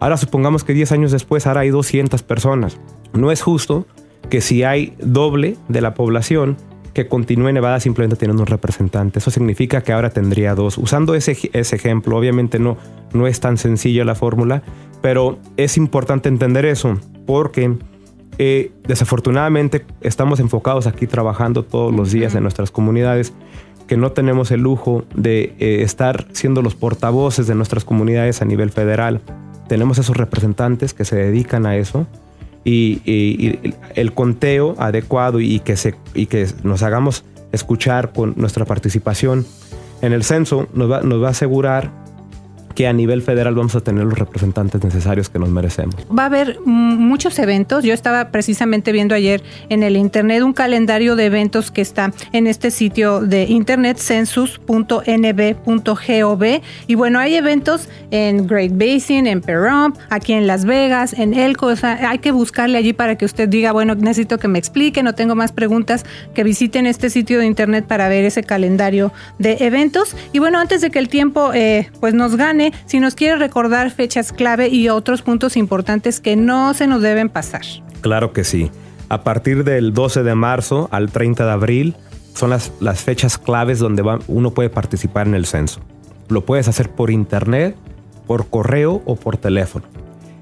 Ahora 0.00 0.16
supongamos 0.16 0.64
que 0.64 0.72
10 0.72 0.92
años 0.92 1.12
después 1.12 1.46
ahora 1.46 1.60
hay 1.60 1.68
200 1.68 2.22
personas. 2.22 2.78
No 3.12 3.30
es 3.30 3.42
justo 3.42 3.86
que 4.30 4.40
si 4.40 4.62
hay 4.62 4.94
doble 5.02 5.58
de 5.68 5.82
la 5.82 5.92
población, 5.92 6.56
que 6.94 7.08
continúe 7.08 7.52
Nevada 7.52 7.80
simplemente 7.80 8.16
teniendo 8.16 8.42
un 8.42 8.46
representante. 8.46 9.18
Eso 9.18 9.30
significa 9.30 9.82
que 9.82 9.92
ahora 9.92 10.10
tendría 10.10 10.54
dos. 10.54 10.78
Usando 10.78 11.14
ese, 11.14 11.36
ese 11.52 11.76
ejemplo, 11.76 12.16
obviamente 12.16 12.58
no, 12.58 12.76
no 13.12 13.26
es 13.26 13.40
tan 13.40 13.56
sencilla 13.58 14.04
la 14.04 14.14
fórmula, 14.14 14.62
pero 15.00 15.38
es 15.56 15.76
importante 15.76 16.28
entender 16.28 16.64
eso 16.66 16.98
porque 17.26 17.76
eh, 18.38 18.72
desafortunadamente 18.86 19.84
estamos 20.00 20.40
enfocados 20.40 20.86
aquí 20.86 21.06
trabajando 21.06 21.64
todos 21.64 21.94
los 21.94 22.12
días 22.12 22.34
en 22.34 22.42
nuestras 22.42 22.70
comunidades 22.70 23.32
que 23.86 23.96
no 23.96 24.12
tenemos 24.12 24.50
el 24.50 24.60
lujo 24.60 25.04
de 25.14 25.54
eh, 25.58 25.82
estar 25.82 26.26
siendo 26.32 26.62
los 26.62 26.74
portavoces 26.74 27.46
de 27.46 27.54
nuestras 27.54 27.84
comunidades 27.84 28.40
a 28.40 28.44
nivel 28.44 28.70
federal. 28.70 29.20
Tenemos 29.68 29.98
esos 29.98 30.16
representantes 30.16 30.94
que 30.94 31.04
se 31.04 31.16
dedican 31.16 31.66
a 31.66 31.76
eso 31.76 32.06
y, 32.64 33.58
el 33.94 34.12
conteo 34.14 34.74
adecuado 34.78 35.40
y 35.40 35.60
que, 35.60 35.76
se, 35.76 35.94
y 36.14 36.26
que 36.26 36.46
nos 36.62 36.82
hagamos 36.82 37.24
escuchar 37.52 38.12
con 38.12 38.34
nuestra 38.36 38.64
participación. 38.64 39.46
En 40.00 40.12
el 40.12 40.24
censo 40.24 40.68
nos 40.74 40.90
va, 40.90 41.02
nos 41.02 41.22
va 41.22 41.28
a 41.28 41.30
asegurar 41.30 42.01
que 42.74 42.86
a 42.86 42.92
nivel 42.92 43.22
federal 43.22 43.54
vamos 43.54 43.74
a 43.76 43.80
tener 43.80 44.04
los 44.04 44.18
representantes 44.18 44.82
necesarios 44.82 45.28
que 45.28 45.38
nos 45.38 45.48
merecemos. 45.50 45.94
Va 46.16 46.24
a 46.24 46.26
haber 46.26 46.58
muchos 46.64 47.38
eventos. 47.38 47.84
Yo 47.84 47.94
estaba 47.94 48.30
precisamente 48.30 48.92
viendo 48.92 49.14
ayer 49.14 49.42
en 49.68 49.82
el 49.82 49.96
internet 49.96 50.42
un 50.42 50.52
calendario 50.52 51.16
de 51.16 51.26
eventos 51.26 51.70
que 51.70 51.80
está 51.80 52.12
en 52.32 52.46
este 52.46 52.70
sitio 52.70 53.20
de 53.20 53.44
internet 53.44 53.98
census.nb.gov 53.98 55.02
y 56.86 56.94
bueno, 56.94 57.18
hay 57.18 57.34
eventos 57.34 57.88
en 58.10 58.46
Great 58.46 58.72
Basin, 58.72 59.26
en 59.26 59.40
Pahrump, 59.40 59.96
aquí 60.10 60.32
en 60.32 60.46
Las 60.46 60.64
Vegas, 60.64 61.14
en 61.14 61.34
Elko, 61.34 61.66
o 61.66 61.76
sea, 61.76 62.10
hay 62.10 62.18
que 62.18 62.32
buscarle 62.32 62.78
allí 62.78 62.92
para 62.92 63.16
que 63.16 63.24
usted 63.24 63.48
diga, 63.48 63.72
bueno, 63.72 63.94
necesito 63.94 64.38
que 64.38 64.48
me 64.48 64.58
explique, 64.58 65.02
no 65.02 65.14
tengo 65.14 65.34
más 65.34 65.52
preguntas, 65.52 66.04
que 66.34 66.44
visiten 66.44 66.86
este 66.86 67.10
sitio 67.10 67.38
de 67.38 67.46
internet 67.46 67.86
para 67.86 68.08
ver 68.08 68.24
ese 68.24 68.42
calendario 68.42 69.12
de 69.38 69.56
eventos. 69.60 70.16
Y 70.32 70.38
bueno, 70.38 70.58
antes 70.58 70.80
de 70.80 70.90
que 70.90 70.98
el 70.98 71.08
tiempo 71.08 71.52
eh, 71.54 71.90
pues 72.00 72.14
nos 72.14 72.36
gane, 72.36 72.61
si 72.86 73.00
nos 73.00 73.14
quiere 73.14 73.36
recordar 73.36 73.90
fechas 73.90 74.32
clave 74.32 74.68
y 74.68 74.88
otros 74.88 75.22
puntos 75.22 75.56
importantes 75.56 76.20
que 76.20 76.36
no 76.36 76.74
se 76.74 76.86
nos 76.86 77.02
deben 77.02 77.28
pasar. 77.28 77.62
Claro 78.00 78.32
que 78.32 78.44
sí. 78.44 78.70
A 79.08 79.24
partir 79.24 79.64
del 79.64 79.92
12 79.92 80.22
de 80.22 80.34
marzo 80.34 80.88
al 80.92 81.10
30 81.10 81.44
de 81.44 81.50
abril 81.50 81.96
son 82.34 82.50
las, 82.50 82.72
las 82.80 83.02
fechas 83.02 83.38
claves 83.38 83.78
donde 83.78 84.02
uno 84.28 84.50
puede 84.52 84.70
participar 84.70 85.26
en 85.26 85.34
el 85.34 85.46
censo. 85.46 85.80
Lo 86.28 86.44
puedes 86.44 86.68
hacer 86.68 86.90
por 86.90 87.10
internet, 87.10 87.76
por 88.26 88.48
correo 88.48 89.02
o 89.04 89.16
por 89.16 89.36
teléfono. 89.36 89.84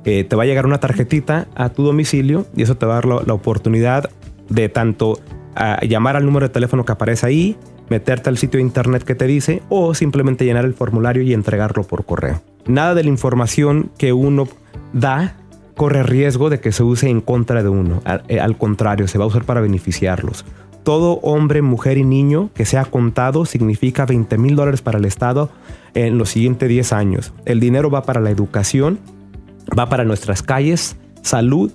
Eh, 0.04 0.24
te 0.24 0.37
va 0.37 0.44
a 0.44 0.46
llegar 0.46 0.66
una 0.66 0.78
tarjetita 0.78 1.48
a 1.54 1.68
tu 1.68 1.83
domicilio 1.83 2.46
y 2.56 2.62
eso 2.62 2.76
te 2.76 2.87
va 2.87 2.92
a 2.92 3.00
dar 3.00 3.06
la, 3.06 3.35
oportunidad 3.35 4.11
de 4.48 4.68
tanto 4.68 5.20
ah, 5.56 5.78
llamar 5.83 6.16
al 6.16 6.24
número 6.24 6.48
de 6.48 6.52
teléfono 6.52 6.85
que 6.85 6.92
aparece 6.92 7.26
ahí, 7.26 7.56
meterte 7.90 8.31
al 8.31 8.38
sitio 8.38 8.59
de 8.59 8.62
internet 8.62 9.03
que 9.03 9.14
te 9.14 9.26
dice 9.26 9.62
o 9.68 9.94
simplemente 9.94 10.46
llenar 10.46 10.64
el 10.64 10.72
formulario 10.72 11.22
y 11.22 11.35
entregarlo 11.35 11.83
por 11.83 12.07
correo. 12.07 12.40
Nada 12.66 12.94
de 12.94 13.03
la 13.03 13.11
información 13.11 13.90
que 13.98 14.14
uno 14.14 14.48
da 14.94 15.37
corre 15.76 16.03
riesgo 16.03 16.50
de 16.50 16.61
que 16.61 16.72
se 16.72 16.83
use 16.83 17.09
en 17.09 17.20
contra 17.20 17.62
de 17.62 17.68
uno. 17.68 18.00
Al, 18.05 18.22
eh, 18.29 18.40
contrario, 18.57 19.09
se 19.09 19.18
va 19.18 19.24
a 19.24 19.29
usar 19.29 19.44
para 19.44 19.61
beneficiarlos. 19.61 20.44
Todo 20.83 21.20
hombre, 21.22 21.62
mujer 21.62 21.98
y 21.98 22.05
niño 22.05 22.50
que 22.55 22.64
sea 22.64 22.85
contado 22.85 23.44
significa 23.44 24.07
20 24.07 24.38
mil 24.38 24.57
dólares 24.57 24.83
para 24.83 24.98
el 24.98 25.05
Estado 25.05 25.50
en 25.94 26.16
los 26.16 26.31
siguientes 26.31 26.68
10 26.68 26.92
años. 26.92 27.33
El 27.44 27.61
dinero 27.61 27.90
va 27.90 28.03
para 28.03 28.20
la 28.20 28.31
educación, 28.31 28.98
va 29.79 29.88
para 29.88 30.05
nuestras 30.05 30.42
calles, 30.42 30.96
salud 31.22 31.72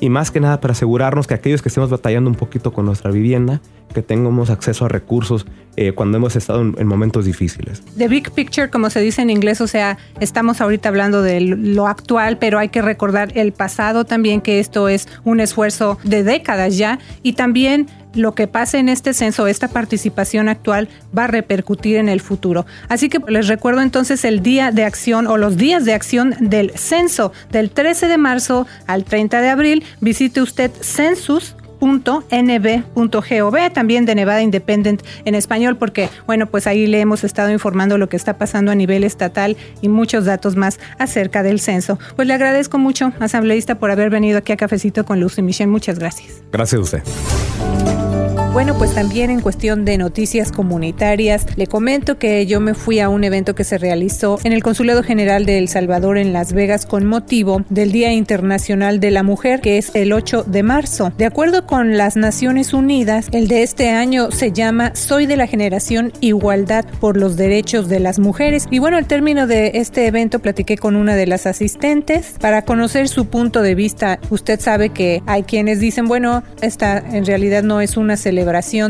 y 0.00 0.08
más 0.08 0.30
que 0.30 0.40
nada 0.40 0.60
para 0.60 0.72
asegurarnos 0.72 1.26
que 1.26 1.34
aquellos 1.34 1.62
que 1.62 1.68
estemos 1.68 1.90
batallando 1.90 2.30
un 2.30 2.36
poquito 2.36 2.72
con 2.72 2.86
nuestra 2.86 3.10
vivienda, 3.10 3.60
que 3.92 4.02
tengamos 4.02 4.50
acceso 4.50 4.84
a 4.84 4.88
recursos 4.88 5.46
eh, 5.76 5.92
cuando 5.92 6.18
hemos 6.18 6.34
estado 6.34 6.60
en, 6.60 6.86
momentos 6.86 7.24
difíciles. 7.24 7.82
The 7.96 8.08
big 8.08 8.32
picture, 8.32 8.68
como 8.68 8.90
se 8.90 9.00
dice 9.00 9.22
en 9.22 9.30
inglés, 9.30 9.60
o 9.60 9.68
sea, 9.68 9.96
estamos 10.18 10.60
ahorita 10.60 10.88
hablando 10.88 11.22
de 11.22 11.40
lo 11.40 11.86
actual, 11.86 12.36
pero 12.38 12.58
hay 12.58 12.68
que 12.68 12.82
recordar 12.82 13.30
el 13.36 13.52
pasado 13.52 14.04
también, 14.04 14.40
que 14.40 14.58
esto 14.58 14.88
es 14.88 15.06
un 15.22 15.38
esfuerzo 15.38 15.98
de 16.02 16.24
décadas 16.24 16.76
ya, 16.76 16.98
y 17.22 17.34
también 17.34 17.86
lo 18.14 18.34
que 18.34 18.48
pase 18.48 18.78
en 18.78 18.88
este 18.88 19.14
censo, 19.14 19.46
esta 19.46 19.68
participación 19.68 20.48
actual, 20.48 20.88
va 21.16 21.24
a 21.24 21.28
repercutir 21.28 21.96
en 21.96 22.08
el 22.08 22.20
futuro. 22.20 22.66
Así 22.88 23.08
que 23.08 23.20
les 23.28 23.46
recuerdo 23.46 23.80
entonces 23.80 24.24
el 24.24 24.42
día 24.42 24.72
de 24.72 24.84
acción 24.84 25.26
o 25.26 25.36
los 25.36 25.56
días 25.56 25.84
de 25.84 25.94
acción 25.94 26.34
del 26.40 26.72
censo 26.76 27.32
del 27.52 27.70
13 27.70 28.08
de 28.08 28.18
marzo 28.18 28.66
al 28.86 29.04
30 29.04 29.40
de 29.40 29.48
abril. 29.48 29.84
Visite 30.00 30.42
usted 30.42 30.72
census 30.80 31.54
.nb.gov, 31.80 33.72
también 33.72 34.06
de 34.06 34.14
Nevada 34.14 34.42
Independent 34.42 35.02
en 35.24 35.34
español, 35.34 35.76
porque 35.76 36.08
bueno, 36.26 36.46
pues 36.46 36.66
ahí 36.66 36.86
le 36.86 37.00
hemos 37.00 37.24
estado 37.24 37.50
informando 37.50 37.98
lo 37.98 38.08
que 38.08 38.16
está 38.16 38.38
pasando 38.38 38.72
a 38.72 38.74
nivel 38.74 39.04
estatal 39.04 39.56
y 39.80 39.88
muchos 39.88 40.24
datos 40.24 40.56
más 40.56 40.80
acerca 40.98 41.42
del 41.42 41.60
censo. 41.60 41.98
Pues 42.16 42.28
le 42.28 42.34
agradezco 42.34 42.78
mucho, 42.78 43.12
asambleísta, 43.20 43.78
por 43.78 43.90
haber 43.90 44.10
venido 44.10 44.38
aquí 44.38 44.52
a 44.52 44.56
Cafecito 44.56 45.04
con 45.04 45.20
Luz 45.20 45.38
y 45.38 45.42
Michelle. 45.42 45.70
Muchas 45.70 45.98
gracias. 45.98 46.42
Gracias 46.52 46.78
a 46.78 46.82
usted. 46.82 48.07
Bueno, 48.52 48.76
pues 48.76 48.92
también 48.94 49.30
en 49.30 49.40
cuestión 49.40 49.84
de 49.84 49.98
noticias 49.98 50.50
comunitarias, 50.50 51.46
le 51.56 51.66
comento 51.68 52.18
que 52.18 52.44
yo 52.46 52.58
me 52.60 52.74
fui 52.74 52.98
a 52.98 53.08
un 53.08 53.22
evento 53.22 53.54
que 53.54 53.62
se 53.62 53.78
realizó 53.78 54.38
en 54.42 54.52
el 54.52 54.62
Consulado 54.62 55.02
General 55.02 55.46
de 55.46 55.58
El 55.58 55.68
Salvador 55.68 56.18
en 56.18 56.32
Las 56.32 56.52
Vegas 56.52 56.84
con 56.84 57.06
motivo 57.06 57.62
del 57.68 57.92
Día 57.92 58.12
Internacional 58.12 58.98
de 58.98 59.12
la 59.12 59.22
Mujer, 59.22 59.60
que 59.60 59.78
es 59.78 59.94
el 59.94 60.12
8 60.12 60.44
de 60.44 60.62
marzo. 60.64 61.12
De 61.16 61.26
acuerdo 61.26 61.66
con 61.66 61.96
las 61.96 62.16
Naciones 62.16 62.72
Unidas, 62.72 63.28
el 63.32 63.46
de 63.46 63.62
este 63.62 63.90
año 63.90 64.32
se 64.32 64.50
llama 64.50 64.92
Soy 64.96 65.26
de 65.26 65.36
la 65.36 65.46
generación 65.46 66.12
Igualdad 66.20 66.84
por 67.00 67.16
los 67.16 67.36
Derechos 67.36 67.88
de 67.88 68.00
las 68.00 68.18
Mujeres. 68.18 68.66
Y 68.70 68.80
bueno, 68.80 68.96
al 68.96 69.06
término 69.06 69.46
de 69.46 69.72
este 69.74 70.06
evento 70.06 70.40
platiqué 70.40 70.78
con 70.78 70.96
una 70.96 71.14
de 71.14 71.26
las 71.26 71.46
asistentes 71.46 72.34
para 72.40 72.62
conocer 72.62 73.08
su 73.08 73.26
punto 73.26 73.62
de 73.62 73.76
vista. 73.76 74.18
Usted 74.30 74.58
sabe 74.58 74.88
que 74.88 75.22
hay 75.26 75.44
quienes 75.44 75.78
dicen, 75.78 76.08
bueno, 76.08 76.42
esta 76.60 76.98
en 76.98 77.24
realidad 77.24 77.62
no 77.62 77.80
es 77.80 77.96
una 77.96 78.16
celebración, 78.16 78.37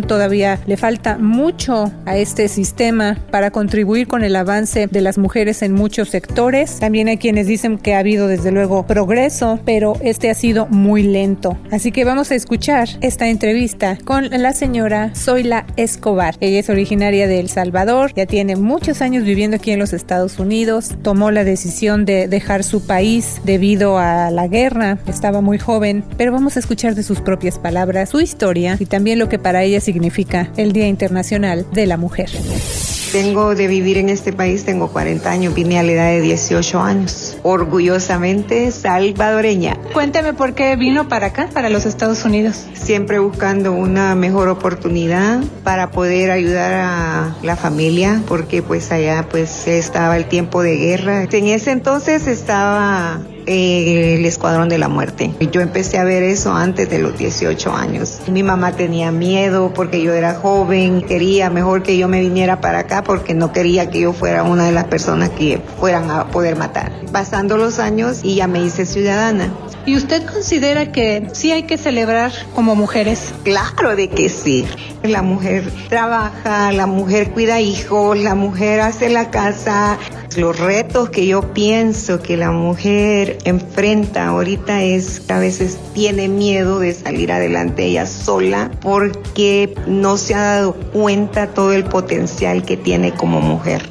todavía 0.06 0.58
le 0.66 0.76
falta 0.76 1.18
mucho 1.18 1.92
a 2.06 2.16
este 2.16 2.48
sistema 2.48 3.16
para 3.30 3.50
contribuir 3.50 4.06
con 4.06 4.24
el 4.24 4.36
avance 4.36 4.86
de 4.86 5.00
las 5.00 5.18
mujeres 5.18 5.62
en 5.62 5.72
muchos 5.72 6.10
sectores. 6.10 6.78
También 6.80 7.08
hay 7.08 7.18
quienes 7.18 7.46
dicen 7.46 7.78
que 7.78 7.94
ha 7.94 7.98
habido 7.98 8.28
desde 8.28 8.50
luego 8.50 8.86
progreso, 8.86 9.58
pero 9.64 9.96
este 10.00 10.30
ha 10.30 10.34
sido 10.34 10.66
muy 10.66 11.02
lento. 11.02 11.58
Así 11.70 11.92
que 11.92 12.04
vamos 12.04 12.30
a 12.30 12.34
escuchar 12.34 12.88
esta 13.00 13.28
entrevista 13.28 13.98
con 14.04 14.28
la 14.30 14.52
señora 14.52 15.12
Zoila 15.14 15.66
Escobar. 15.76 16.36
Ella 16.40 16.60
es 16.60 16.70
originaria 16.70 17.26
de 17.26 17.40
El 17.40 17.48
Salvador, 17.48 18.12
ya 18.14 18.26
tiene 18.26 18.56
muchos 18.56 19.02
años 19.02 19.24
viviendo 19.24 19.56
aquí 19.56 19.70
en 19.70 19.78
los 19.78 19.92
Estados 19.92 20.38
Unidos, 20.38 20.94
tomó 21.02 21.30
la 21.30 21.44
decisión 21.44 22.04
de 22.04 22.28
dejar 22.28 22.64
su 22.64 22.86
país 22.86 23.40
debido 23.44 23.98
a 23.98 24.30
la 24.30 24.48
guerra, 24.48 24.98
estaba 25.06 25.40
muy 25.40 25.58
joven, 25.58 26.04
pero 26.16 26.32
vamos 26.32 26.56
a 26.56 26.60
escuchar 26.60 26.94
de 26.94 27.02
sus 27.02 27.20
propias 27.20 27.58
palabras 27.58 28.10
su 28.10 28.20
historia 28.20 28.76
y 28.78 28.86
también 28.86 29.18
lo 29.18 29.28
que 29.28 29.37
para 29.38 29.62
ella 29.62 29.80
significa 29.80 30.50
el 30.56 30.72
Día 30.72 30.86
Internacional 30.88 31.66
de 31.72 31.86
la 31.86 31.96
Mujer. 31.96 32.30
Tengo 33.12 33.54
de 33.54 33.68
vivir 33.68 33.96
en 33.96 34.10
este 34.10 34.34
país, 34.34 34.64
tengo 34.64 34.88
40 34.88 35.30
años, 35.30 35.54
vine 35.54 35.78
a 35.78 35.82
la 35.82 35.92
edad 35.92 36.10
de 36.10 36.20
18 36.20 36.78
años, 36.78 37.38
orgullosamente 37.42 38.70
salvadoreña. 38.70 39.78
Cuénteme 39.94 40.34
por 40.34 40.52
qué 40.52 40.76
vino 40.76 41.08
para 41.08 41.28
acá, 41.28 41.48
para 41.54 41.70
los 41.70 41.86
Estados 41.86 42.26
Unidos. 42.26 42.66
Siempre 42.74 43.18
buscando 43.18 43.72
una 43.72 44.14
mejor 44.14 44.48
oportunidad 44.48 45.42
para 45.64 45.90
poder 45.90 46.30
ayudar 46.30 46.74
a 46.74 47.36
la 47.42 47.56
familia, 47.56 48.22
porque 48.28 48.60
pues 48.60 48.92
allá 48.92 49.26
pues 49.30 49.66
estaba 49.66 50.18
el 50.18 50.26
tiempo 50.26 50.62
de 50.62 50.76
guerra. 50.76 51.26
En 51.32 51.46
ese 51.46 51.70
entonces 51.70 52.26
estaba 52.26 53.22
eh, 53.48 54.16
el 54.16 54.26
Escuadrón 54.26 54.68
de 54.68 54.76
la 54.76 54.88
Muerte. 54.88 55.32
Yo 55.50 55.62
empecé 55.62 55.96
a 55.96 56.04
ver 56.04 56.22
eso 56.22 56.52
antes 56.52 56.90
de 56.90 56.98
los 56.98 57.16
18 57.16 57.74
años. 57.74 58.18
Mi 58.30 58.42
mamá 58.42 58.72
tenía 58.72 59.10
miedo 59.10 59.72
porque 59.74 60.02
yo 60.02 60.12
era 60.12 60.34
joven, 60.34 61.00
quería 61.00 61.48
mejor 61.48 61.82
que 61.82 61.96
yo 61.96 62.08
me 62.08 62.20
viniera 62.20 62.60
para 62.60 62.80
acá 62.80 63.02
porque 63.02 63.32
no 63.32 63.50
quería 63.50 63.88
que 63.90 64.00
yo 64.00 64.12
fuera 64.12 64.42
una 64.42 64.66
de 64.66 64.72
las 64.72 64.84
personas 64.84 65.30
que 65.30 65.62
fueran 65.80 66.10
a 66.10 66.26
poder 66.26 66.56
matar. 66.56 66.92
Pasando 67.10 67.56
los 67.56 67.78
años 67.78 68.20
y 68.22 68.36
ya 68.36 68.46
me 68.46 68.62
hice 68.62 68.84
ciudadana. 68.84 69.50
¿Y 69.88 69.96
usted 69.96 70.22
considera 70.26 70.92
que 70.92 71.28
sí 71.32 71.50
hay 71.50 71.62
que 71.62 71.78
celebrar 71.78 72.30
como 72.54 72.74
mujeres? 72.74 73.32
Claro 73.42 73.96
de 73.96 74.10
que 74.10 74.28
sí. 74.28 74.66
La 75.02 75.22
mujer 75.22 75.64
trabaja, 75.88 76.70
la 76.72 76.86
mujer 76.86 77.30
cuida 77.30 77.62
hijos, 77.62 78.18
la 78.18 78.34
mujer 78.34 78.82
hace 78.82 79.08
la 79.08 79.30
casa. 79.30 79.96
Los 80.36 80.60
retos 80.60 81.08
que 81.08 81.26
yo 81.26 81.54
pienso 81.54 82.20
que 82.20 82.36
la 82.36 82.50
mujer 82.50 83.38
enfrenta 83.44 84.26
ahorita 84.26 84.82
es 84.82 85.20
que 85.20 85.32
a 85.32 85.38
veces 85.38 85.78
tiene 85.94 86.28
miedo 86.28 86.80
de 86.80 86.92
salir 86.92 87.32
adelante 87.32 87.86
ella 87.86 88.04
sola 88.04 88.70
porque 88.82 89.74
no 89.86 90.18
se 90.18 90.34
ha 90.34 90.42
dado 90.42 90.74
cuenta 90.74 91.46
todo 91.46 91.72
el 91.72 91.84
potencial 91.84 92.62
que 92.62 92.76
tiene 92.76 93.14
como 93.14 93.40
mujer. 93.40 93.88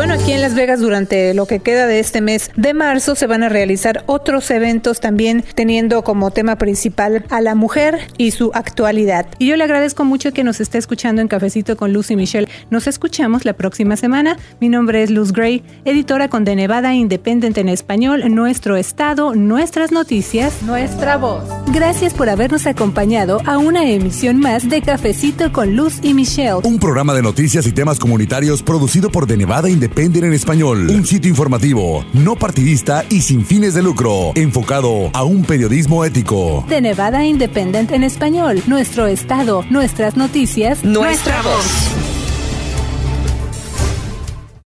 Bueno, 0.00 0.14
aquí 0.14 0.32
en 0.32 0.40
Las 0.40 0.54
Vegas 0.54 0.80
durante 0.80 1.34
lo 1.34 1.44
que 1.44 1.60
queda 1.60 1.86
de 1.86 2.00
este 2.00 2.22
mes 2.22 2.50
de 2.56 2.72
marzo 2.72 3.14
se 3.14 3.26
van 3.26 3.42
a 3.42 3.50
realizar 3.50 4.02
otros 4.06 4.50
eventos 4.50 4.98
también 4.98 5.44
teniendo 5.54 6.02
como 6.04 6.30
tema 6.30 6.56
principal 6.56 7.26
a 7.28 7.42
la 7.42 7.54
mujer 7.54 7.98
y 8.16 8.30
su 8.30 8.50
actualidad. 8.54 9.26
Y 9.38 9.48
yo 9.48 9.56
le 9.56 9.64
agradezco 9.64 10.06
mucho 10.06 10.32
que 10.32 10.42
nos 10.42 10.58
esté 10.58 10.78
escuchando 10.78 11.20
en 11.20 11.28
Cafecito 11.28 11.76
con 11.76 11.92
Luz 11.92 12.10
y 12.10 12.16
Michelle. 12.16 12.48
Nos 12.70 12.86
escuchamos 12.86 13.44
la 13.44 13.52
próxima 13.52 13.94
semana. 13.98 14.38
Mi 14.58 14.70
nombre 14.70 15.02
es 15.02 15.10
Luz 15.10 15.34
Gray, 15.34 15.62
editora 15.84 16.28
con 16.28 16.46
De 16.46 16.56
Nevada 16.56 16.94
Independent 16.94 17.58
en 17.58 17.68
español, 17.68 18.22
Nuestro 18.34 18.76
Estado, 18.78 19.34
Nuestras 19.34 19.92
Noticias, 19.92 20.62
Nuestra 20.62 21.18
Voz. 21.18 21.44
Gracias 21.74 22.14
por 22.14 22.30
habernos 22.30 22.66
acompañado 22.66 23.42
a 23.44 23.58
una 23.58 23.84
emisión 23.90 24.40
más 24.40 24.66
de 24.66 24.80
Cafecito 24.80 25.52
con 25.52 25.76
Luz 25.76 25.98
y 26.00 26.14
Michelle. 26.14 26.60
Un 26.64 26.78
programa 26.78 27.12
de 27.12 27.20
noticias 27.20 27.66
y 27.66 27.72
temas 27.72 27.98
comunitarios 27.98 28.62
producido 28.62 29.10
por 29.10 29.26
De 29.26 29.36
Nevada 29.36 29.68
Independent 29.68 29.89
Independen 29.90 30.24
en 30.24 30.32
español. 30.34 30.88
Un 30.88 31.04
sitio 31.04 31.28
informativo, 31.28 32.04
no 32.12 32.36
partidista 32.36 33.04
y 33.10 33.22
sin 33.22 33.44
fines 33.44 33.74
de 33.74 33.82
lucro, 33.82 34.30
enfocado 34.36 35.10
a 35.12 35.24
un 35.24 35.42
periodismo 35.42 36.04
ético. 36.04 36.64
De 36.68 36.80
Nevada 36.80 37.24
Independent 37.24 37.90
en 37.90 38.04
español. 38.04 38.62
Nuestro 38.68 39.08
estado, 39.08 39.64
nuestras 39.68 40.16
noticias, 40.16 40.84
nuestra, 40.84 41.42
voz. 41.42 42.09